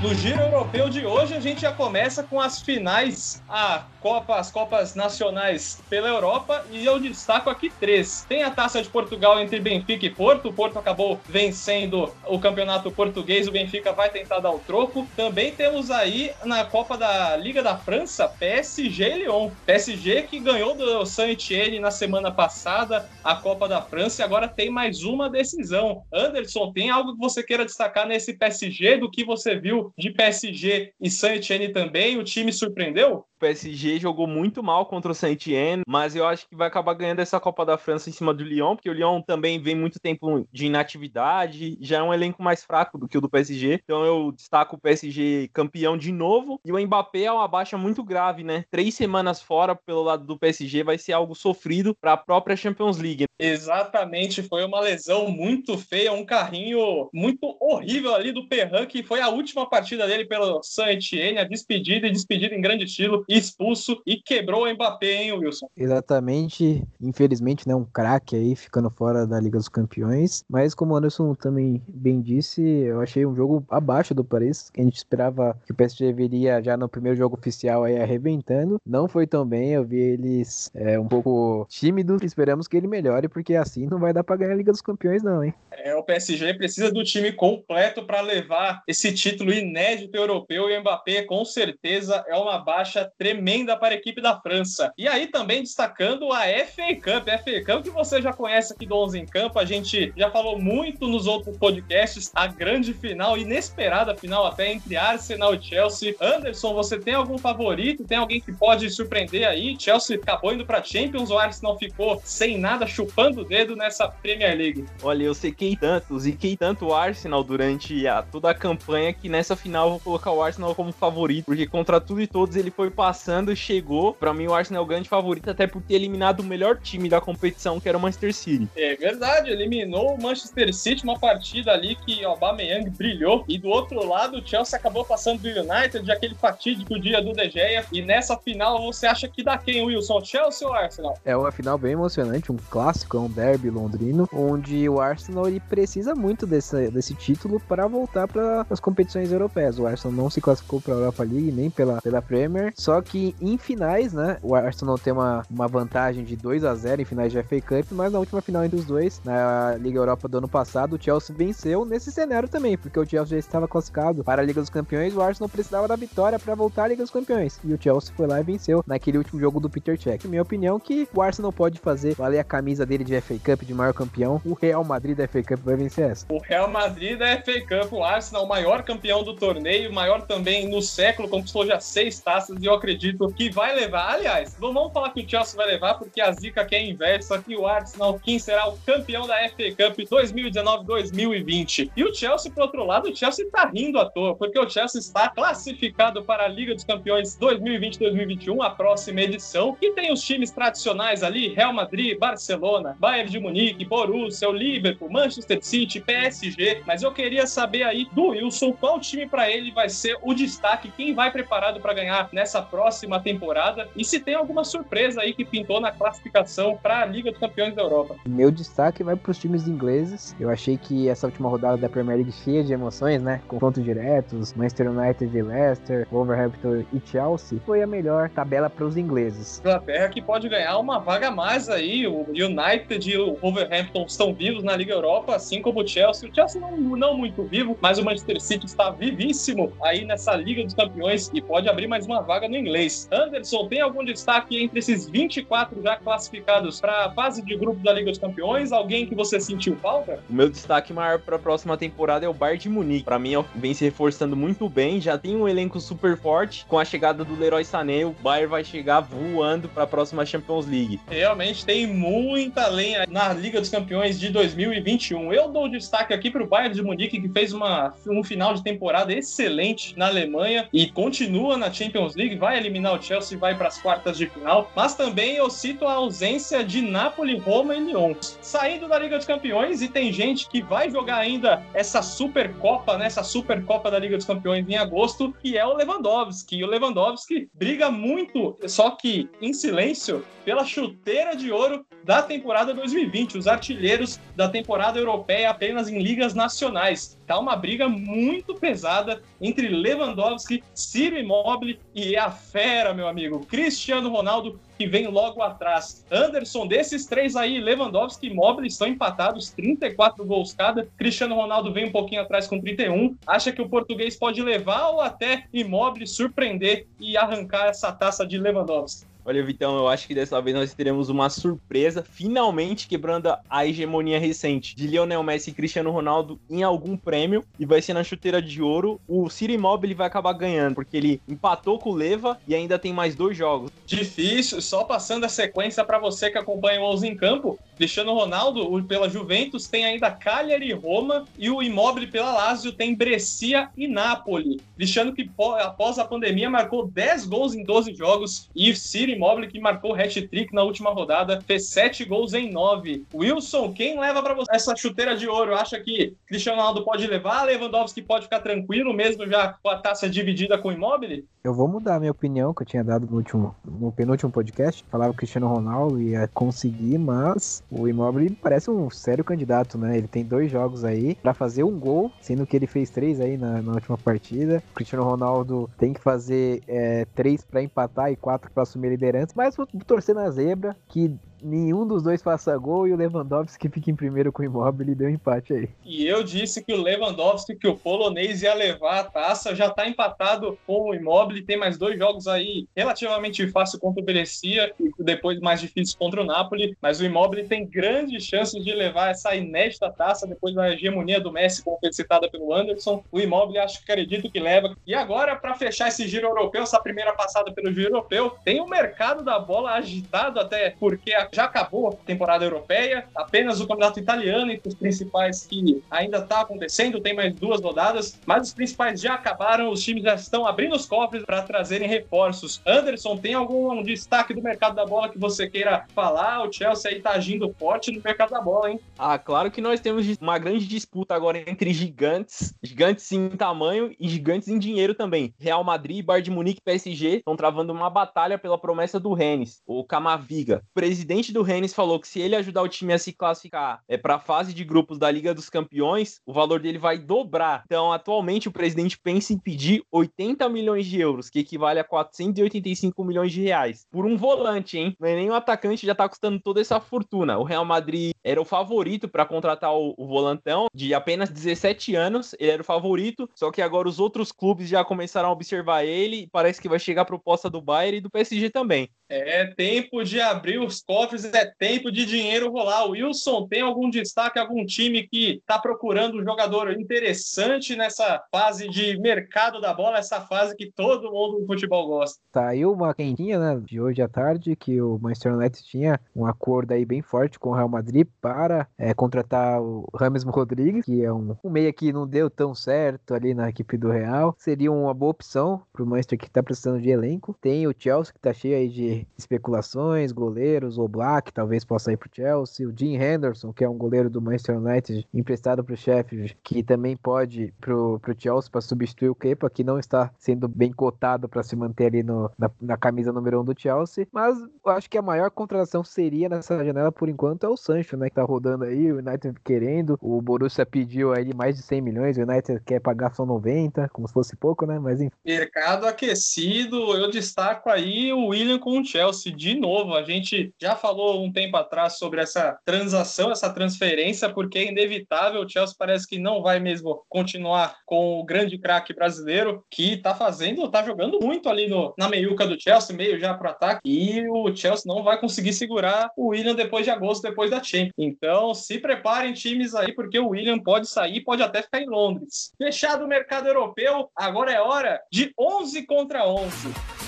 No 0.00 0.14
Giro 0.14 0.40
Europeu 0.40 0.88
de 0.88 1.04
hoje, 1.04 1.34
a 1.34 1.40
gente 1.40 1.62
já 1.62 1.72
começa 1.72 2.22
com 2.22 2.40
as 2.40 2.60
finais, 2.60 3.42
a 3.48 3.84
Copa, 4.00 4.36
as 4.36 4.48
Copas 4.48 4.94
Nacionais 4.94 5.82
pela 5.90 6.06
Europa, 6.06 6.64
e 6.70 6.86
eu 6.86 7.00
destaco 7.00 7.50
aqui 7.50 7.68
três. 7.68 8.24
Tem 8.28 8.44
a 8.44 8.50
Taça 8.50 8.80
de 8.80 8.88
Portugal 8.88 9.40
entre 9.40 9.58
Benfica 9.58 10.06
e 10.06 10.10
Porto, 10.10 10.50
o 10.50 10.52
Porto 10.52 10.78
acabou 10.78 11.20
vencendo 11.28 12.14
o 12.28 12.38
campeonato 12.38 12.92
português, 12.92 13.48
o 13.48 13.52
Benfica 13.52 13.92
vai 13.92 14.08
tentar 14.08 14.38
dar 14.38 14.52
o 14.52 14.60
troco. 14.60 15.04
Também 15.16 15.50
temos 15.50 15.90
aí 15.90 16.30
na 16.44 16.64
Copa 16.64 16.96
da 16.96 17.36
Liga 17.36 17.60
da 17.60 17.76
França, 17.76 18.28
PSG 18.28 19.02
e 19.02 19.18
Lyon. 19.24 19.50
PSG 19.66 20.22
que 20.22 20.38
ganhou 20.38 20.76
do 20.76 21.04
Saint-Etienne 21.04 21.80
na 21.80 21.90
semana 21.90 22.30
passada, 22.30 23.08
a 23.24 23.34
Copa 23.34 23.68
da 23.68 23.82
França, 23.82 24.22
e 24.22 24.24
agora 24.24 24.46
tem 24.46 24.70
mais 24.70 25.02
uma 25.02 25.28
decisão. 25.28 26.04
Anderson, 26.12 26.72
tem 26.72 26.88
algo 26.88 27.14
que 27.14 27.20
você 27.20 27.42
queira 27.42 27.64
destacar 27.64 28.06
nesse 28.06 28.34
PSG 28.34 28.98
do 28.98 29.10
que 29.10 29.24
você 29.24 29.56
viu 29.56 29.87
de 29.96 30.10
PSG 30.10 30.92
e 31.00 31.10
Saint-Etienne 31.10 31.72
também, 31.72 32.18
o 32.18 32.24
time 32.24 32.52
surpreendeu? 32.52 33.24
PSG 33.38 33.98
jogou 33.98 34.26
muito 34.26 34.62
mal 34.62 34.86
contra 34.86 35.12
o 35.12 35.14
Saint-Etienne, 35.14 35.82
mas 35.86 36.14
eu 36.14 36.26
acho 36.26 36.48
que 36.48 36.56
vai 36.56 36.68
acabar 36.68 36.94
ganhando 36.94 37.20
essa 37.20 37.40
Copa 37.40 37.64
da 37.64 37.78
França 37.78 38.10
em 38.10 38.12
cima 38.12 38.34
do 38.34 38.44
Lyon, 38.44 38.76
porque 38.76 38.90
o 38.90 38.92
Lyon 38.92 39.22
também 39.22 39.60
vem 39.60 39.74
muito 39.74 40.00
tempo 40.00 40.46
de 40.52 40.66
inatividade, 40.66 41.78
já 41.80 41.98
é 41.98 42.02
um 42.02 42.12
elenco 42.12 42.42
mais 42.42 42.64
fraco 42.64 42.98
do 42.98 43.08
que 43.08 43.16
o 43.16 43.20
do 43.20 43.28
PSG. 43.28 43.80
Então 43.82 44.04
eu 44.04 44.32
destaco 44.32 44.76
o 44.76 44.80
PSG 44.80 45.48
campeão 45.52 45.96
de 45.96 46.12
novo. 46.12 46.60
E 46.64 46.72
o 46.72 46.78
Mbappé 46.78 47.24
é 47.24 47.32
uma 47.32 47.48
baixa 47.48 47.78
muito 47.78 48.02
grave, 48.02 48.42
né? 48.42 48.64
Três 48.70 48.94
semanas 48.94 49.40
fora 49.40 49.74
pelo 49.74 50.02
lado 50.02 50.24
do 50.24 50.38
PSG 50.38 50.82
vai 50.82 50.98
ser 50.98 51.12
algo 51.12 51.34
sofrido 51.34 51.94
para 51.94 52.12
a 52.12 52.16
própria 52.16 52.56
Champions 52.56 52.98
League. 52.98 53.24
Exatamente, 53.38 54.42
foi 54.42 54.64
uma 54.64 54.80
lesão 54.80 55.30
muito 55.30 55.78
feia, 55.78 56.12
um 56.12 56.24
carrinho 56.24 57.08
muito 57.12 57.56
horrível 57.60 58.14
ali 58.14 58.32
do 58.32 58.48
Perrin, 58.48 58.86
que 58.86 59.02
foi 59.02 59.20
a 59.20 59.28
última 59.28 59.68
partida 59.68 60.06
dele 60.06 60.24
pelo 60.24 60.62
Saint-Etienne, 60.62 61.38
a 61.38 61.44
despedida 61.44 62.06
e 62.06 62.12
despedida 62.12 62.54
em 62.54 62.60
grande 62.60 62.84
estilo 62.84 63.24
expulso 63.28 64.00
e 64.06 64.16
quebrou 64.16 64.64
o 64.64 64.72
Mbappé, 64.72 65.24
hein, 65.24 65.32
Wilson? 65.32 65.68
Exatamente. 65.76 66.82
Infelizmente, 67.00 67.68
né, 67.68 67.74
um 67.74 67.84
craque 67.84 68.36
aí 68.36 68.56
ficando 68.56 68.90
fora 68.90 69.26
da 69.26 69.38
Liga 69.40 69.58
dos 69.58 69.68
Campeões. 69.68 70.44
Mas 70.48 70.74
como 70.74 70.94
o 70.94 70.96
Anderson 70.96 71.34
também 71.34 71.82
bem 71.86 72.20
disse, 72.20 72.62
eu 72.62 73.00
achei 73.00 73.26
um 73.26 73.34
jogo 73.34 73.64
abaixo 73.70 74.14
do 74.14 74.24
Paris, 74.24 74.70
que 74.70 74.80
a 74.80 74.84
gente 74.84 74.96
esperava 74.96 75.58
que 75.66 75.72
o 75.72 75.74
PSG 75.74 76.12
viria 76.12 76.62
já 76.62 76.76
no 76.76 76.88
primeiro 76.88 77.16
jogo 77.16 77.36
oficial 77.38 77.84
aí 77.84 77.98
arrebentando. 77.98 78.80
Não 78.86 79.08
foi 79.08 79.26
tão 79.26 79.46
bem, 79.46 79.72
eu 79.72 79.84
vi 79.84 79.98
eles 79.98 80.70
é, 80.74 80.98
um 80.98 81.06
pouco 81.06 81.66
tímidos. 81.68 82.22
Esperamos 82.22 82.66
que 82.66 82.76
ele 82.76 82.86
melhore, 82.86 83.28
porque 83.28 83.54
assim 83.54 83.86
não 83.86 83.98
vai 83.98 84.12
dar 84.12 84.24
para 84.24 84.36
ganhar 84.36 84.52
a 84.52 84.56
Liga 84.56 84.72
dos 84.72 84.80
Campeões, 84.80 85.22
não, 85.22 85.44
hein? 85.44 85.52
É, 85.70 85.94
o 85.94 86.02
PSG 86.02 86.54
precisa 86.54 86.90
do 86.90 87.04
time 87.04 87.32
completo 87.32 88.04
para 88.04 88.20
levar 88.20 88.82
esse 88.86 89.12
título 89.12 89.52
inédito 89.52 90.16
europeu 90.16 90.68
e 90.70 90.76
o 90.76 90.80
Mbappé 90.80 91.22
com 91.22 91.44
certeza 91.44 92.24
é 92.26 92.36
uma 92.36 92.58
baixa 92.58 93.10
tremenda 93.18 93.76
para 93.76 93.94
a 93.94 93.96
equipe 93.96 94.20
da 94.20 94.40
França. 94.40 94.92
E 94.96 95.08
aí 95.08 95.26
também 95.26 95.62
destacando 95.62 96.32
a 96.32 96.42
FA 96.42 96.94
Cup, 96.94 97.28
a 97.28 97.38
FA 97.38 97.64
Cup 97.66 97.82
que 97.82 97.90
você 97.90 98.22
já 98.22 98.32
conhece 98.32 98.72
aqui 98.72 98.86
do 98.86 98.94
11 98.94 99.18
em 99.18 99.26
Campo, 99.26 99.58
a 99.58 99.64
gente 99.64 100.12
já 100.16 100.30
falou 100.30 100.58
muito 100.58 101.08
nos 101.08 101.26
outros 101.26 101.56
podcasts, 101.56 102.30
a 102.34 102.46
grande 102.46 102.94
final, 102.94 103.36
inesperada 103.36 104.14
final 104.14 104.46
até 104.46 104.72
entre 104.72 104.96
Arsenal 104.96 105.54
e 105.54 105.60
Chelsea. 105.60 106.14
Anderson, 106.20 106.72
você 106.74 106.98
tem 106.98 107.14
algum 107.14 107.36
favorito? 107.36 108.04
Tem 108.04 108.18
alguém 108.18 108.40
que 108.40 108.52
pode 108.52 108.88
surpreender 108.90 109.46
aí? 109.46 109.76
Chelsea 109.78 110.16
acabou 110.16 110.52
indo 110.52 110.64
para 110.64 110.82
Champions, 110.82 111.30
o 111.30 111.38
Arsenal 111.38 111.76
ficou 111.78 112.20
sem 112.24 112.58
nada, 112.58 112.86
chupando 112.86 113.40
o 113.40 113.44
dedo 113.44 113.74
nessa 113.74 114.08
Premier 114.08 114.56
League. 114.56 114.84
Olha, 115.02 115.24
eu 115.24 115.34
sequei 115.34 115.76
tanto, 115.76 116.18
ziquei 116.18 116.56
tanto 116.56 116.86
o 116.86 116.94
Arsenal 116.94 117.42
durante 117.42 118.06
a, 118.06 118.22
toda 118.22 118.50
a 118.50 118.54
campanha 118.54 119.12
que 119.12 119.28
nessa 119.28 119.56
final 119.56 119.86
eu 119.86 119.90
vou 119.92 120.00
colocar 120.00 120.30
o 120.30 120.42
Arsenal 120.42 120.74
como 120.74 120.92
favorito, 120.92 121.46
porque 121.46 121.66
contra 121.66 122.00
tudo 122.00 122.20
e 122.20 122.26
todos 122.26 122.56
ele 122.56 122.70
foi 122.70 122.90
passando, 123.08 123.56
chegou. 123.56 124.12
Para 124.12 124.34
mim, 124.34 124.48
o 124.48 124.54
Arsenal 124.54 124.82
é 124.82 124.84
o 124.84 124.86
grande 124.86 125.08
favorito, 125.08 125.48
até 125.48 125.66
por 125.66 125.80
ter 125.80 125.94
eliminado 125.94 126.40
o 126.40 126.44
melhor 126.44 126.78
time 126.78 127.08
da 127.08 127.22
competição, 127.22 127.80
que 127.80 127.88
era 127.88 127.96
o 127.96 128.00
Manchester 128.00 128.34
City. 128.34 128.68
É 128.76 128.94
verdade, 128.96 129.50
eliminou 129.50 130.14
o 130.14 130.22
Manchester 130.22 130.74
City, 130.74 131.04
uma 131.04 131.18
partida 131.18 131.72
ali 131.72 131.96
que 131.96 132.22
o 132.26 132.28
Aubameyang 132.28 132.90
brilhou. 132.90 133.46
E 133.48 133.56
do 133.56 133.68
outro 133.68 134.06
lado, 134.06 134.38
o 134.38 134.46
Chelsea 134.46 134.78
acabou 134.78 135.06
passando 135.06 135.40
do 135.40 135.48
United, 135.48 136.04
de 136.04 136.12
aquele 136.12 136.34
fatídico 136.34 137.00
dia 137.00 137.22
do 137.22 137.32
De 137.32 137.48
Gea. 137.48 137.86
E 137.90 138.02
nessa 138.02 138.36
final, 138.36 138.82
você 138.82 139.06
acha 139.06 139.26
que 139.26 139.42
dá 139.42 139.56
quem, 139.56 139.82
Wilson? 139.82 140.22
Chelsea 140.22 140.68
ou 140.68 140.74
Arsenal? 140.74 141.18
É 141.24 141.34
uma 141.34 141.50
final 141.50 141.78
bem 141.78 141.92
emocionante, 141.92 142.52
um 142.52 142.58
clássico, 142.68 143.16
é 143.16 143.20
um 143.20 143.30
derby 143.30 143.70
londrino, 143.70 144.28
onde 144.30 144.86
o 144.86 145.00
Arsenal 145.00 145.48
ele 145.48 145.60
precisa 145.60 146.14
muito 146.14 146.46
desse, 146.46 146.90
desse 146.90 147.14
título 147.14 147.58
para 147.58 147.86
voltar 147.86 148.28
para 148.28 148.66
as 148.68 148.80
competições 148.80 149.32
europeias. 149.32 149.78
O 149.78 149.86
Arsenal 149.86 150.14
não 150.14 150.28
se 150.28 150.42
classificou 150.42 150.78
para 150.78 150.92
a 150.92 150.96
Europa 150.98 151.22
League 151.22 151.50
nem 151.50 151.70
pela, 151.70 152.02
pela 152.02 152.20
Premier, 152.20 152.74
só 152.76 152.97
que 153.02 153.34
em 153.40 153.56
finais, 153.56 154.12
né, 154.12 154.38
o 154.42 154.54
Arsenal 154.54 154.98
tem 154.98 155.12
uma, 155.12 155.44
uma 155.50 155.68
vantagem 155.68 156.24
de 156.24 156.36
2 156.36 156.64
a 156.64 156.74
0 156.74 157.02
em 157.02 157.04
finais 157.04 157.32
de 157.32 157.42
FA 157.42 157.60
Cup, 157.60 157.92
mas 157.92 158.12
na 158.12 158.18
última 158.18 158.40
final 158.40 158.64
entre 158.64 158.78
os 158.78 158.84
dois, 158.84 159.20
na 159.24 159.76
Liga 159.76 159.98
Europa 159.98 160.28
do 160.28 160.38
ano 160.38 160.48
passado, 160.48 160.96
o 160.96 161.02
Chelsea 161.02 161.34
venceu 161.34 161.84
nesse 161.84 162.10
cenário 162.10 162.48
também, 162.48 162.76
porque 162.76 162.98
o 162.98 163.06
Chelsea 163.06 163.36
já 163.36 163.38
estava 163.38 163.68
classificado 163.68 164.24
para 164.24 164.42
a 164.42 164.44
Liga 164.44 164.60
dos 164.60 164.70
Campeões, 164.70 165.14
o 165.14 165.22
Arsenal 165.22 165.48
precisava 165.48 165.88
da 165.88 165.96
vitória 165.96 166.38
para 166.38 166.54
voltar 166.54 166.84
à 166.84 166.88
Liga 166.88 167.02
dos 167.02 167.10
Campeões, 167.10 167.58
e 167.64 167.72
o 167.72 167.80
Chelsea 167.80 168.12
foi 168.16 168.26
lá 168.26 168.40
e 168.40 168.44
venceu 168.44 168.82
naquele 168.86 169.18
último 169.18 169.40
jogo 169.40 169.60
do 169.60 169.70
Peter 169.70 170.00
Cech. 170.00 170.26
Minha 170.26 170.42
opinião 170.42 170.76
é 170.76 170.80
que 170.80 171.08
o 171.14 171.22
Arsenal 171.22 171.52
pode 171.52 171.78
fazer 171.78 172.14
valer 172.14 172.38
a 172.38 172.44
camisa 172.44 172.84
dele 172.84 173.04
de 173.04 173.20
FA 173.20 173.34
Cup 173.34 173.62
de 173.62 173.74
maior 173.74 173.92
campeão, 173.92 174.40
o 174.44 174.54
Real 174.54 174.84
Madrid 174.84 175.16
da 175.16 175.28
FA 175.28 175.42
Cup 175.42 175.60
vai 175.64 175.76
vencer 175.76 176.10
essa. 176.10 176.26
O 176.28 176.38
Real 176.38 176.70
Madrid 176.70 177.18
da 177.18 177.36
FA 177.42 177.60
Cup, 177.60 177.92
o 177.92 178.02
Arsenal, 178.02 178.44
o 178.44 178.48
maior 178.48 178.82
campeão 178.82 179.22
do 179.22 179.34
torneio, 179.34 179.92
maior 179.92 180.22
também 180.22 180.68
no 180.68 180.82
século, 180.82 181.28
conquistou 181.28 181.66
já 181.66 181.78
seis 181.80 182.18
taças, 182.20 182.56
e 182.60 182.66
eu 182.66 182.74
acredito 182.74 182.87
acredito 182.88 183.30
que 183.34 183.50
vai 183.50 183.74
levar. 183.74 184.14
Aliás, 184.14 184.56
vamos 184.58 184.90
falar 184.92 185.10
que 185.10 185.20
o 185.20 185.28
Chelsea 185.28 185.56
vai 185.56 185.66
levar, 185.66 185.94
porque 185.94 186.20
a 186.20 186.32
zica 186.32 186.62
aqui 186.62 186.74
é 186.74 186.82
inversa, 186.82 187.42
que 187.42 187.54
o 187.54 187.66
Arsenal, 187.66 188.18
quem 188.18 188.38
será 188.38 188.66
o 188.66 188.78
campeão 188.78 189.26
da 189.26 189.36
FA 189.50 189.70
Cup 189.76 189.98
2019-2020. 189.98 191.90
E 191.94 192.04
o 192.04 192.14
Chelsea, 192.14 192.50
por 192.50 192.62
outro 192.62 192.86
lado, 192.86 193.10
o 193.10 193.14
Chelsea 193.14 193.46
tá 193.50 193.70
rindo 193.74 193.98
à 193.98 194.06
toa, 194.08 194.34
porque 194.34 194.58
o 194.58 194.68
Chelsea 194.68 195.00
está 195.00 195.28
classificado 195.28 196.24
para 196.24 196.44
a 196.44 196.48
Liga 196.48 196.74
dos 196.74 196.84
Campeões 196.84 197.36
2020-2021, 197.38 198.64
a 198.64 198.70
próxima 198.70 199.20
edição, 199.20 199.76
e 199.82 199.92
tem 199.92 200.10
os 200.10 200.22
times 200.22 200.50
tradicionais 200.50 201.22
ali, 201.22 201.52
Real 201.52 201.74
Madrid, 201.74 202.18
Barcelona, 202.18 202.96
Bayern 202.98 203.30
de 203.30 203.38
Munique, 203.38 203.84
Borussia, 203.84 204.48
o 204.48 204.52
Liverpool, 204.52 205.10
Manchester 205.10 205.58
City, 205.62 206.00
PSG, 206.00 206.82
mas 206.86 207.02
eu 207.02 207.12
queria 207.12 207.46
saber 207.46 207.82
aí 207.82 208.08
do 208.12 208.28
Wilson 208.28 208.72
qual 208.72 208.98
time 208.98 209.26
para 209.26 209.50
ele 209.50 209.72
vai 209.72 209.90
ser 209.90 210.16
o 210.22 210.32
destaque, 210.32 210.90
quem 210.96 211.14
vai 211.14 211.30
preparado 211.30 211.80
para 211.80 211.92
ganhar 211.92 212.28
nessa 212.32 212.62
próxima 212.62 212.77
temporada 213.22 213.88
e 213.96 214.04
se 214.04 214.20
tem 214.20 214.34
alguma 214.34 214.64
surpresa 214.64 215.20
aí 215.20 215.32
que 215.32 215.44
pintou 215.44 215.80
na 215.80 215.90
classificação 215.90 216.78
para 216.80 217.02
a 217.02 217.06
Liga 217.06 217.30
dos 217.30 217.40
Campeões 217.40 217.74
da 217.74 217.82
Europa. 217.82 218.16
Meu 218.26 218.50
destaque 218.50 219.02
vai 219.02 219.16
para 219.16 219.30
os 219.30 219.38
times 219.38 219.66
ingleses. 219.66 220.34
Eu 220.38 220.50
achei 220.50 220.76
que 220.76 221.08
essa 221.08 221.26
última 221.26 221.48
rodada 221.48 221.76
da 221.76 221.88
Premier 221.88 222.18
League 222.18 222.32
cheia 222.32 222.62
de 222.62 222.72
emoções, 222.72 223.22
né? 223.22 223.40
Confrontos 223.48 223.82
diretos, 223.82 224.54
Manchester 224.54 224.90
United 224.90 225.36
e 225.36 225.42
Leicester, 225.42 226.06
Wolverhampton 226.10 226.84
e 226.92 227.00
Chelsea, 227.04 227.60
foi 227.64 227.82
a 227.82 227.86
melhor 227.86 228.28
tabela 228.30 228.68
para 228.68 228.84
os 228.84 228.96
ingleses. 228.96 229.60
Inglaterra 229.60 230.08
que 230.08 230.22
pode 230.22 230.48
ganhar 230.48 230.78
uma 230.78 230.98
vaga 230.98 231.28
a 231.28 231.30
mais 231.30 231.68
aí. 231.68 232.06
O 232.06 232.26
United 232.28 233.10
e 233.10 233.16
o 233.16 233.34
Wolverhampton 233.34 234.04
estão 234.06 234.32
vivos 234.32 234.62
na 234.62 234.76
Liga 234.76 234.92
Europa, 234.92 235.36
assim 235.36 235.60
como 235.62 235.82
o 235.82 235.86
Chelsea. 235.86 236.28
O 236.28 236.34
Chelsea 236.34 236.60
não, 236.60 236.76
não 236.76 237.16
muito 237.16 237.42
vivo, 237.44 237.76
mas 237.80 237.98
o 237.98 238.04
Manchester 238.04 238.40
City 238.40 238.66
está 238.66 238.90
vivíssimo 238.90 239.72
aí 239.82 240.04
nessa 240.04 240.34
Liga 240.34 240.64
dos 240.64 240.74
Campeões 240.74 241.30
e 241.32 241.40
pode 241.40 241.68
abrir 241.68 241.86
mais 241.86 242.06
uma 242.06 242.20
vaga 242.20 242.48
no 242.48 242.56
inglês. 242.56 242.67
Anderson, 243.10 243.66
tem 243.68 243.80
algum 243.80 244.04
destaque 244.04 244.62
entre 244.62 244.78
esses 244.78 245.08
24 245.08 245.82
já 245.82 245.96
classificados 245.96 246.80
para 246.80 247.06
a 247.06 247.12
fase 247.12 247.42
de 247.42 247.56
grupo 247.56 247.82
da 247.82 247.92
Liga 247.92 248.10
dos 248.10 248.18
Campeões? 248.18 248.72
Alguém 248.72 249.06
que 249.06 249.14
você 249.14 249.40
sentiu 249.40 249.76
falta? 249.76 250.22
O 250.28 250.32
meu 250.32 250.48
destaque 250.48 250.92
maior 250.92 251.18
para 251.18 251.36
a 251.36 251.38
próxima 251.38 251.76
temporada 251.76 252.24
é 252.24 252.28
o 252.28 252.34
Bayern 252.34 252.58
de 252.58 252.68
Munique. 252.68 253.04
Para 253.04 253.18
mim, 253.18 253.32
vem 253.54 253.74
se 253.74 253.84
reforçando 253.84 254.36
muito 254.36 254.68
bem, 254.68 255.00
já 255.00 255.16
tem 255.16 255.36
um 255.36 255.48
elenco 255.48 255.80
super 255.80 256.16
forte. 256.16 256.64
Com 256.66 256.78
a 256.78 256.84
chegada 256.84 257.24
do 257.24 257.38
Leroy 257.38 257.64
Sané, 257.64 258.04
o 258.04 258.10
Bayern 258.10 258.50
vai 258.50 258.64
chegar 258.64 259.00
voando 259.00 259.68
para 259.68 259.84
a 259.84 259.86
próxima 259.86 260.24
Champions 260.26 260.66
League. 260.66 261.00
Realmente 261.08 261.64
tem 261.64 261.86
muita 261.86 262.66
lenha 262.68 263.06
na 263.08 263.32
Liga 263.32 263.60
dos 263.60 263.70
Campeões 263.70 264.18
de 264.18 264.30
2021. 264.30 265.32
Eu 265.32 265.48
dou 265.48 265.68
destaque 265.68 266.12
aqui 266.12 266.30
para 266.30 266.42
o 266.42 266.46
Bayern 266.46 266.74
de 266.74 266.82
Munique, 266.82 267.20
que 267.20 267.28
fez 267.28 267.52
uma, 267.52 267.94
um 268.06 268.22
final 268.22 268.54
de 268.54 268.62
temporada 268.62 269.12
excelente 269.12 269.96
na 269.96 270.06
Alemanha 270.06 270.68
e 270.72 270.90
continua 270.90 271.56
na 271.56 271.72
Champions 271.72 272.14
League, 272.14 272.36
vai 272.48 272.56
eliminar 272.56 272.98
o 272.98 273.02
Chelsea 273.02 273.36
e 273.36 273.38
vai 273.38 273.54
para 273.54 273.68
as 273.68 273.78
quartas 273.78 274.16
de 274.16 274.26
final. 274.26 274.72
Mas 274.74 274.94
também 274.94 275.36
eu 275.36 275.50
cito 275.50 275.86
a 275.86 275.92
ausência 275.92 276.64
de 276.64 276.80
Napoli, 276.80 277.36
Roma 277.36 277.74
e 277.74 277.80
Lyon. 277.80 278.14
Saindo 278.40 278.88
da 278.88 278.98
Liga 278.98 279.18
dos 279.18 279.26
Campeões, 279.26 279.82
e 279.82 279.88
tem 279.88 280.10
gente 280.10 280.48
que 280.48 280.62
vai 280.62 280.90
jogar 280.90 281.18
ainda 281.18 281.62
essa 281.74 282.00
Supercopa, 282.00 282.96
né, 282.96 283.04
essa 283.04 283.22
Supercopa 283.22 283.90
da 283.90 283.98
Liga 283.98 284.16
dos 284.16 284.24
Campeões 284.24 284.66
em 284.66 284.76
agosto, 284.76 285.34
que 285.42 285.58
é 285.58 285.66
o 285.66 285.74
Lewandowski. 285.74 286.56
E 286.56 286.64
o 286.64 286.66
Lewandowski 286.66 287.50
briga 287.52 287.90
muito, 287.90 288.56
só 288.66 288.92
que 288.92 289.28
em 289.42 289.52
silêncio, 289.52 290.24
pela 290.42 290.64
chuteira 290.64 291.36
de 291.36 291.52
ouro 291.52 291.84
da 292.02 292.22
temporada 292.22 292.72
2020, 292.72 293.36
os 293.36 293.46
artilheiros 293.46 294.18
da 294.34 294.48
temporada 294.48 294.98
europeia 294.98 295.50
apenas 295.50 295.90
em 295.90 295.98
ligas 295.98 296.32
nacionais. 296.32 297.17
Tá 297.28 297.38
uma 297.38 297.54
briga 297.54 297.90
muito 297.90 298.54
pesada 298.54 299.20
entre 299.38 299.68
Lewandowski, 299.68 300.64
Ciro 300.74 301.18
Immobile 301.18 301.78
e 301.94 302.16
a 302.16 302.30
fera, 302.30 302.94
meu 302.94 303.06
amigo, 303.06 303.44
Cristiano 303.44 304.08
Ronaldo, 304.08 304.58
que 304.78 304.86
vem 304.86 305.08
logo 305.08 305.42
atrás. 305.42 306.06
Anderson, 306.10 306.66
desses 306.66 307.04
três 307.04 307.36
aí, 307.36 307.60
Lewandowski 307.60 308.28
e 308.28 308.30
Immobile 308.30 308.68
estão 308.68 308.88
empatados, 308.88 309.50
34 309.50 310.24
gols 310.24 310.54
cada. 310.54 310.88
Cristiano 310.96 311.34
Ronaldo 311.34 311.70
vem 311.70 311.84
um 311.84 311.92
pouquinho 311.92 312.22
atrás 312.22 312.46
com 312.46 312.58
31. 312.58 313.14
Acha 313.26 313.52
que 313.52 313.60
o 313.60 313.68
português 313.68 314.16
pode 314.16 314.40
levar 314.40 314.88
ou 314.88 315.02
até 315.02 315.44
Immobile 315.52 316.06
surpreender 316.06 316.86
e 316.98 317.14
arrancar 317.14 317.66
essa 317.66 317.92
taça 317.92 318.26
de 318.26 318.38
Lewandowski? 318.38 319.06
Olha, 319.28 319.44
Vitão, 319.44 319.76
eu 319.76 319.86
acho 319.86 320.06
que 320.06 320.14
dessa 320.14 320.40
vez 320.40 320.56
nós 320.56 320.72
teremos 320.72 321.10
uma 321.10 321.28
surpresa, 321.28 322.02
finalmente 322.02 322.88
quebrando 322.88 323.30
a 323.50 323.66
hegemonia 323.66 324.18
recente 324.18 324.74
de 324.74 324.86
Lionel 324.86 325.22
Messi 325.22 325.50
e 325.50 325.52
Cristiano 325.52 325.90
Ronaldo 325.90 326.40
em 326.48 326.62
algum 326.62 326.96
prêmio, 326.96 327.44
e 327.60 327.66
vai 327.66 327.82
ser 327.82 327.92
na 327.92 328.02
chuteira 328.02 328.40
de 328.40 328.62
ouro. 328.62 328.98
O 329.06 329.28
Ciro 329.28 329.52
Immobile 329.52 329.92
vai 329.92 330.06
acabar 330.06 330.32
ganhando, 330.32 330.76
porque 330.76 330.96
ele 330.96 331.20
empatou 331.28 331.78
com 331.78 331.90
o 331.90 331.94
Leva 331.94 332.40
e 332.48 332.54
ainda 332.54 332.78
tem 332.78 332.90
mais 332.90 333.14
dois 333.14 333.36
jogos. 333.36 333.70
Difícil, 333.84 334.62
só 334.62 334.82
passando 334.82 335.24
a 335.24 335.28
sequência 335.28 335.84
para 335.84 335.98
você 335.98 336.30
que 336.30 336.38
acompanha 336.38 336.80
o 336.80 336.84
11 336.84 337.06
em 337.06 337.14
campo, 337.14 337.58
Cristiano 337.76 338.14
Ronaldo 338.14 338.82
pela 338.84 339.10
Juventus 339.10 339.68
tem 339.68 339.84
ainda 339.84 340.10
Cagliari 340.10 340.70
e 340.70 340.72
Roma, 340.72 341.26
e 341.36 341.50
o 341.50 341.62
Immobile 341.62 342.06
pela 342.06 342.32
Lazio 342.32 342.72
tem 342.72 342.94
Brescia 342.94 343.68
e 343.76 343.86
Napoli. 343.86 344.58
Cristiano 344.74 345.12
que 345.12 345.30
após 345.60 345.98
a 345.98 346.06
pandemia 346.06 346.48
marcou 346.48 346.86
10 346.86 347.26
gols 347.26 347.54
em 347.54 347.62
12 347.62 347.92
jogos, 347.92 348.48
e 348.56 348.74
Ciro 348.74 349.17
Immobile, 349.18 349.48
que 349.48 349.60
marcou 349.60 349.94
hat-trick 349.94 350.54
na 350.54 350.62
última 350.62 350.90
rodada, 350.90 351.40
fez 351.40 351.68
sete 351.68 352.04
gols 352.04 352.32
em 352.32 352.50
nove. 352.50 353.04
Wilson, 353.12 353.72
quem 353.72 353.98
leva 353.98 354.22
para 354.22 354.34
você 354.34 354.54
essa 354.54 354.76
chuteira 354.76 355.16
de 355.16 355.28
ouro? 355.28 355.54
Acha 355.54 355.78
que 355.80 356.14
Cristiano 356.26 356.58
Ronaldo 356.58 356.84
pode 356.84 357.06
levar? 357.06 357.44
Lewandowski 357.44 358.00
pode 358.00 358.24
ficar 358.24 358.40
tranquilo 358.40 358.94
mesmo 358.94 359.26
já 359.26 359.54
com 359.62 359.68
a 359.68 359.78
taça 359.78 360.08
dividida 360.08 360.56
com 360.56 360.68
o 360.68 360.72
Immobile? 360.72 361.26
Eu 361.48 361.54
vou 361.54 361.66
mudar 361.66 361.94
a 361.94 361.98
minha 361.98 362.12
opinião, 362.12 362.52
que 362.52 362.60
eu 362.60 362.66
tinha 362.66 362.84
dado 362.84 363.06
no, 363.06 363.16
último, 363.16 363.56
no 363.64 363.90
penúltimo 363.90 364.30
podcast. 364.30 364.84
Falava 364.90 365.12
que 365.12 365.20
Cristiano 365.20 365.48
Ronaldo 365.48 365.98
ia 365.98 366.28
conseguir, 366.28 366.98
mas 366.98 367.64
o 367.70 367.88
Immobile 367.88 368.36
parece 368.42 368.70
um 368.70 368.90
sério 368.90 369.24
candidato, 369.24 369.78
né? 369.78 369.96
Ele 369.96 370.06
tem 370.06 370.22
dois 370.22 370.50
jogos 370.50 370.84
aí 370.84 371.14
para 371.14 371.32
fazer 371.32 371.64
um 371.64 371.80
gol, 371.80 372.12
sendo 372.20 372.46
que 372.46 372.54
ele 372.54 372.66
fez 372.66 372.90
três 372.90 373.18
aí 373.18 373.38
na, 373.38 373.62
na 373.62 373.72
última 373.72 373.96
partida. 373.96 374.62
O 374.72 374.74
Cristiano 374.74 375.06
Ronaldo 375.06 375.70
tem 375.78 375.94
que 375.94 376.02
fazer 376.02 376.62
é, 376.68 377.06
três 377.14 377.42
para 377.42 377.62
empatar 377.62 378.12
e 378.12 378.16
quatro 378.16 378.50
para 378.50 378.64
assumir 378.64 378.88
a 378.88 378.90
liderança, 378.90 379.32
mas 379.34 379.56
vou 379.56 379.66
torcer 379.86 380.14
na 380.14 380.30
zebra, 380.30 380.76
que 380.86 381.18
nenhum 381.42 381.86
dos 381.86 382.02
dois 382.02 382.22
faça 382.22 382.56
gol 382.56 382.86
e 382.86 382.92
o 382.92 382.96
Lewandowski 382.96 383.68
fica 383.68 383.90
em 383.90 383.96
primeiro 383.96 384.32
com 384.32 384.42
o 384.42 384.44
Immobile 384.44 384.92
e 384.92 384.94
deu 384.94 385.08
empate 385.08 385.52
aí. 385.52 385.68
E 385.84 386.06
eu 386.06 386.22
disse 386.22 386.64
que 386.64 386.72
o 386.72 386.82
Lewandowski, 386.82 387.56
que 387.56 387.68
o 387.68 387.76
polonês 387.76 388.42
ia 388.42 388.54
levar 388.54 389.00
a 389.00 389.04
taça, 389.04 389.54
já 389.54 389.70
tá 389.70 389.88
empatado 389.88 390.58
com 390.66 390.90
o 390.90 390.94
Immobile, 390.94 391.42
tem 391.42 391.56
mais 391.56 391.78
dois 391.78 391.98
jogos 391.98 392.26
aí 392.26 392.66
relativamente 392.76 393.46
fácil 393.48 393.78
contra 393.78 394.02
o 394.02 394.04
Brescia 394.04 394.72
e 394.78 394.90
depois 395.02 395.38
mais 395.40 395.60
difícil 395.60 395.96
contra 395.98 396.22
o 396.22 396.24
Napoli, 396.24 396.76
mas 396.80 397.00
o 397.00 397.04
Immobile 397.04 397.46
tem 397.46 397.66
grandes 397.66 398.24
chances 398.24 398.64
de 398.64 398.72
levar 398.72 399.10
essa 399.10 399.34
inédita 399.34 399.90
taça 399.90 400.26
depois 400.26 400.54
da 400.54 400.72
hegemonia 400.72 401.20
do 401.20 401.32
Messi, 401.32 401.62
como 401.62 401.78
foi 401.78 401.92
citada 401.92 402.28
pelo 402.30 402.52
Anderson. 402.52 403.02
O 403.10 403.20
Immobile 403.20 403.58
acho 403.58 403.84
que 403.84 403.90
acredito 403.90 404.30
que 404.30 404.40
leva. 404.40 404.74
E 404.86 404.94
agora, 404.94 405.36
para 405.36 405.54
fechar 405.54 405.88
esse 405.88 406.06
giro 406.06 406.28
europeu, 406.28 406.62
essa 406.62 406.80
primeira 406.80 407.12
passada 407.12 407.52
pelo 407.52 407.72
giro 407.72 407.88
europeu, 407.88 408.36
tem 408.44 408.60
o 408.60 408.66
mercado 408.66 409.22
da 409.22 409.38
bola 409.38 409.72
agitado 409.72 410.40
até 410.40 410.74
porque 410.78 411.14
a 411.14 411.27
já 411.32 411.44
acabou 411.44 411.88
a 411.88 411.92
temporada 411.92 412.44
europeia, 412.44 413.06
apenas 413.14 413.60
o 413.60 413.66
campeonato 413.66 413.98
italiano 413.98 414.50
entre 414.50 414.68
os 414.68 414.74
principais 414.74 415.46
que 415.46 415.82
ainda 415.90 416.18
está 416.18 416.40
acontecendo, 416.40 417.00
tem 417.00 417.14
mais 417.14 417.34
duas 417.34 417.60
rodadas, 417.60 418.18
mas 418.26 418.48
os 418.48 418.54
principais 418.54 419.00
já 419.00 419.14
acabaram, 419.14 419.70
os 419.70 419.82
times 419.82 420.02
já 420.02 420.14
estão 420.14 420.46
abrindo 420.46 420.74
os 420.74 420.86
cofres 420.86 421.24
para 421.24 421.42
trazerem 421.42 421.88
reforços. 421.88 422.60
Anderson, 422.66 423.16
tem 423.16 423.34
algum 423.34 423.82
destaque 423.82 424.34
do 424.34 424.42
mercado 424.42 424.74
da 424.74 424.86
bola 424.86 425.08
que 425.08 425.18
você 425.18 425.48
queira 425.48 425.86
falar? 425.94 426.46
O 426.46 426.52
Chelsea 426.52 426.90
aí 426.90 427.00
tá 427.00 427.10
agindo 427.10 427.54
forte 427.58 427.90
no 427.90 428.02
mercado 428.02 428.30
da 428.30 428.40
bola, 428.40 428.70
hein? 428.70 428.80
Ah, 428.98 429.18
claro 429.18 429.50
que 429.50 429.60
nós 429.60 429.80
temos 429.80 430.06
uma 430.20 430.38
grande 430.38 430.66
disputa 430.66 431.14
agora 431.14 431.38
entre 431.38 431.72
gigantes, 431.72 432.54
gigantes 432.62 433.10
em 433.12 433.30
tamanho 433.30 433.94
e 433.98 434.08
gigantes 434.08 434.48
em 434.48 434.58
dinheiro 434.58 434.94
também. 434.94 435.34
Real 435.38 435.62
Madrid, 435.64 436.04
Bayern 436.04 436.24
de 436.24 436.30
Munique 436.30 436.60
e 436.60 436.64
PSG 436.64 437.16
estão 437.18 437.36
travando 437.36 437.72
uma 437.72 437.90
batalha 437.90 438.38
pela 438.38 438.58
promessa 438.58 438.98
do 438.98 439.12
Rennes, 439.12 439.62
o 439.66 439.84
Camaviga, 439.84 440.62
presidente 440.74 441.17
presidente 441.18 441.32
do 441.32 441.42
Rennes 441.42 441.74
falou 441.74 441.98
que 441.98 442.06
se 442.06 442.20
ele 442.20 442.36
ajudar 442.36 442.62
o 442.62 442.68
time 442.68 442.92
a 442.92 442.98
se 442.98 443.12
classificar 443.12 443.82
é, 443.88 443.96
para 443.96 444.16
a 444.16 444.18
fase 444.18 444.54
de 444.54 444.64
grupos 444.64 444.98
da 444.98 445.10
Liga 445.10 445.34
dos 445.34 445.50
Campeões, 445.50 446.20
o 446.24 446.32
valor 446.32 446.60
dele 446.60 446.78
vai 446.78 446.96
dobrar. 446.98 447.62
Então, 447.66 447.92
atualmente, 447.92 448.48
o 448.48 448.52
presidente 448.52 448.98
pensa 448.98 449.32
em 449.32 449.38
pedir 449.38 449.82
80 449.90 450.48
milhões 450.48 450.86
de 450.86 451.00
euros, 451.00 451.28
que 451.28 451.40
equivale 451.40 451.80
a 451.80 451.84
485 451.84 453.04
milhões 453.04 453.32
de 453.32 453.42
reais, 453.42 453.84
por 453.90 454.06
um 454.06 454.16
volante, 454.16 454.78
hein? 454.78 454.96
Não 455.00 455.08
é 455.08 455.16
nem 455.16 455.30
um 455.30 455.34
atacante, 455.34 455.86
já 455.86 455.94
tá 455.94 456.08
custando 456.08 456.40
toda 456.40 456.60
essa 456.60 456.78
fortuna. 456.78 457.38
O 457.38 457.44
Real 457.44 457.64
Madrid 457.64 458.12
era 458.28 458.40
o 458.40 458.44
favorito 458.44 459.08
para 459.08 459.24
contratar 459.24 459.74
o, 459.74 459.94
o 459.96 460.06
volantão, 460.06 460.66
de 460.74 460.92
apenas 460.92 461.30
17 461.30 461.94
anos, 461.94 462.34
ele 462.38 462.50
era 462.50 462.62
o 462.62 462.64
favorito, 462.64 463.28
só 463.34 463.50
que 463.50 463.62
agora 463.62 463.88
os 463.88 463.98
outros 463.98 464.30
clubes 464.30 464.68
já 464.68 464.84
começaram 464.84 465.30
a 465.30 465.32
observar 465.32 465.84
ele 465.84 466.16
e 466.16 466.26
parece 466.26 466.60
que 466.60 466.68
vai 466.68 466.78
chegar 466.78 467.02
a 467.02 467.06
proposta 467.06 467.48
do 467.48 467.62
Bayern 467.62 467.98
e 467.98 468.00
do 468.02 468.10
PSG 468.10 468.50
também. 468.50 468.90
É 469.08 469.46
tempo 469.46 470.04
de 470.04 470.20
abrir 470.20 470.58
os 470.58 470.82
cofres, 470.82 471.24
é 471.24 471.50
tempo 471.58 471.90
de 471.90 472.04
dinheiro 472.04 472.50
rolar. 472.50 472.84
O 472.84 472.90
Wilson 472.90 473.48
tem 473.48 473.62
algum 473.62 473.88
destaque, 473.88 474.38
algum 474.38 474.66
time 474.66 475.08
que 475.08 475.38
está 475.38 475.58
procurando 475.58 476.18
um 476.18 476.24
jogador 476.24 476.70
interessante 476.72 477.74
nessa 477.74 478.22
fase 478.30 478.68
de 478.68 478.98
mercado 479.00 479.62
da 479.62 479.72
bola, 479.72 479.96
essa 479.96 480.20
fase 480.20 480.54
que 480.54 480.70
todo 480.70 481.10
mundo 481.10 481.40
no 481.40 481.46
futebol 481.46 481.88
gosta? 481.88 482.20
Saiu 482.34 482.70
uma 482.70 482.94
quentinha, 482.94 483.38
né, 483.38 483.62
de 483.64 483.80
hoje 483.80 484.02
à 484.02 484.08
tarde, 484.08 484.54
que 484.54 484.78
o 484.78 484.98
Manchester 484.98 485.34
United 485.34 485.64
tinha 485.64 485.98
um 486.14 486.26
acordo 486.26 486.72
aí 486.72 486.84
bem 486.84 487.00
forte 487.00 487.38
com 487.38 487.48
o 487.48 487.54
Real 487.54 487.68
Madrid 487.68 488.06
para 488.20 488.66
é, 488.76 488.92
contratar 488.94 489.60
o 489.60 489.88
Rames 489.94 490.24
Rodrigues, 490.24 490.84
que 490.84 491.04
é 491.04 491.12
um, 491.12 491.36
um 491.42 491.50
meia 491.50 491.72
que 491.72 491.92
não 491.92 492.06
deu 492.06 492.28
tão 492.28 492.54
certo 492.54 493.14
ali 493.14 493.34
na 493.34 493.48
equipe 493.48 493.76
do 493.76 493.90
Real. 493.90 494.34
Seria 494.38 494.70
uma 494.70 494.94
boa 494.94 495.10
opção 495.10 495.62
para 495.72 495.82
o 495.82 495.86
Manchester 495.86 496.18
que 496.18 496.26
está 496.26 496.42
precisando 496.42 496.80
de 496.80 496.90
elenco. 496.90 497.36
Tem 497.40 497.66
o 497.66 497.74
Chelsea 497.76 498.12
que 498.12 498.18
está 498.18 498.32
cheio 498.32 498.56
aí 498.56 498.68
de 498.68 499.06
especulações, 499.16 500.12
goleiros, 500.12 500.78
o 500.78 500.88
Black 500.88 501.32
talvez 501.32 501.64
possa 501.64 501.92
ir 501.92 501.96
para 501.96 502.08
o 502.08 502.14
Chelsea, 502.14 502.68
o 502.68 502.72
Jim 502.76 502.94
Henderson, 502.94 503.52
que 503.52 503.64
é 503.64 503.68
um 503.68 503.76
goleiro 503.76 504.10
do 504.10 504.20
Manchester 504.20 504.58
United 504.58 505.06
emprestado 505.12 505.62
para 505.62 505.74
o 505.74 505.76
Sheffield, 505.76 506.36
que 506.42 506.62
também 506.62 506.96
pode 506.96 507.52
para 507.60 507.74
o 507.74 508.00
Chelsea 508.16 508.50
para 508.50 508.60
substituir 508.60 509.08
o 509.08 509.14
Kepa, 509.14 509.50
que 509.50 509.64
não 509.64 509.78
está 509.78 510.10
sendo 510.18 510.48
bem 510.48 510.72
cotado 510.72 511.28
para 511.28 511.42
se 511.42 511.54
manter 511.56 511.86
ali 511.86 512.02
no, 512.02 512.30
na, 512.38 512.50
na, 512.60 512.76
camisa 512.76 513.12
número 513.12 513.38
1 513.38 513.40
um 513.40 513.44
do 513.44 513.54
Chelsea. 513.58 514.06
Mas 514.12 514.38
eu 514.38 514.72
acho 514.72 514.88
que 514.88 514.98
a 514.98 515.02
maior 515.02 515.30
contratação 515.30 515.84
seria 515.84 516.28
nessa 516.28 516.64
janela 516.64 516.92
por 516.92 517.08
enquanto 517.08 517.44
é 517.44 517.48
o 517.48 517.56
Sancho, 517.56 517.96
né, 517.96 518.07
que 518.08 518.16
tá 518.16 518.22
rodando 518.22 518.64
aí, 518.64 518.90
o 518.92 518.98
United 518.98 519.34
querendo, 519.44 519.98
o 520.00 520.20
Borussia 520.20 520.66
pediu 520.66 521.12
aí 521.12 521.32
mais 521.34 521.56
de 521.56 521.62
100 521.62 521.80
milhões, 521.80 522.18
o 522.18 522.22
United 522.22 522.60
quer 522.64 522.80
pagar 522.80 523.14
só 523.14 523.24
90, 523.24 523.88
como 523.92 524.06
se 524.06 524.14
fosse 524.14 524.36
pouco, 524.36 524.66
né, 524.66 524.78
mas 524.78 525.00
enfim. 525.00 525.14
Mercado 525.24 525.86
aquecido, 525.86 526.76
eu 526.96 527.10
destaco 527.10 527.70
aí 527.70 528.12
o 528.12 528.26
William 528.26 528.58
com 528.58 528.80
o 528.80 528.84
Chelsea 528.84 529.32
de 529.32 529.58
novo. 529.58 529.94
A 529.94 530.02
gente 530.02 530.52
já 530.60 530.74
falou 530.74 531.24
um 531.24 531.32
tempo 531.32 531.56
atrás 531.56 531.98
sobre 531.98 532.20
essa 532.20 532.58
transação, 532.64 533.30
essa 533.30 533.52
transferência, 533.52 534.28
porque 534.28 534.58
é 534.58 534.68
inevitável. 534.68 535.42
O 535.42 535.48
Chelsea 535.48 535.76
parece 535.78 536.06
que 536.06 536.18
não 536.18 536.42
vai 536.42 536.60
mesmo 536.60 537.02
continuar 537.08 537.76
com 537.86 538.20
o 538.20 538.24
grande 538.24 538.58
craque 538.58 538.94
brasileiro 538.94 539.64
que 539.70 539.96
tá 539.96 540.14
fazendo, 540.14 540.68
tá 540.70 540.82
jogando 540.82 541.18
muito 541.20 541.48
ali 541.48 541.68
no, 541.68 541.94
na 541.98 542.08
meiuca 542.08 542.46
do 542.46 542.60
Chelsea, 542.60 542.96
meio 542.96 543.18
já 543.18 543.34
pro 543.34 543.50
ataque, 543.50 543.80
e 543.84 544.28
o 544.28 544.54
Chelsea 544.54 544.84
não 544.86 545.02
vai 545.02 545.20
conseguir 545.20 545.52
segurar 545.52 546.10
o 546.16 546.28
William 546.28 546.54
depois 546.54 546.84
de 546.84 546.90
agosto, 546.90 547.22
depois 547.22 547.50
da 547.50 547.62
Champions. 547.62 547.92
Então, 547.98 548.54
se 548.54 548.78
preparem 548.78 549.32
times 549.32 549.74
aí, 549.74 549.92
porque 549.92 550.20
o 550.20 550.28
William 550.28 550.58
pode 550.60 550.88
sair, 550.88 551.20
pode 551.22 551.42
até 551.42 551.62
ficar 551.62 551.80
em 551.80 551.88
Londres. 551.88 552.52
Fechado 552.56 553.04
o 553.04 553.08
mercado 553.08 553.48
europeu, 553.48 554.08
agora 554.14 554.52
é 554.52 554.60
hora 554.60 555.02
de 555.10 555.32
11 555.36 555.84
contra 555.84 556.24
11. 556.24 557.07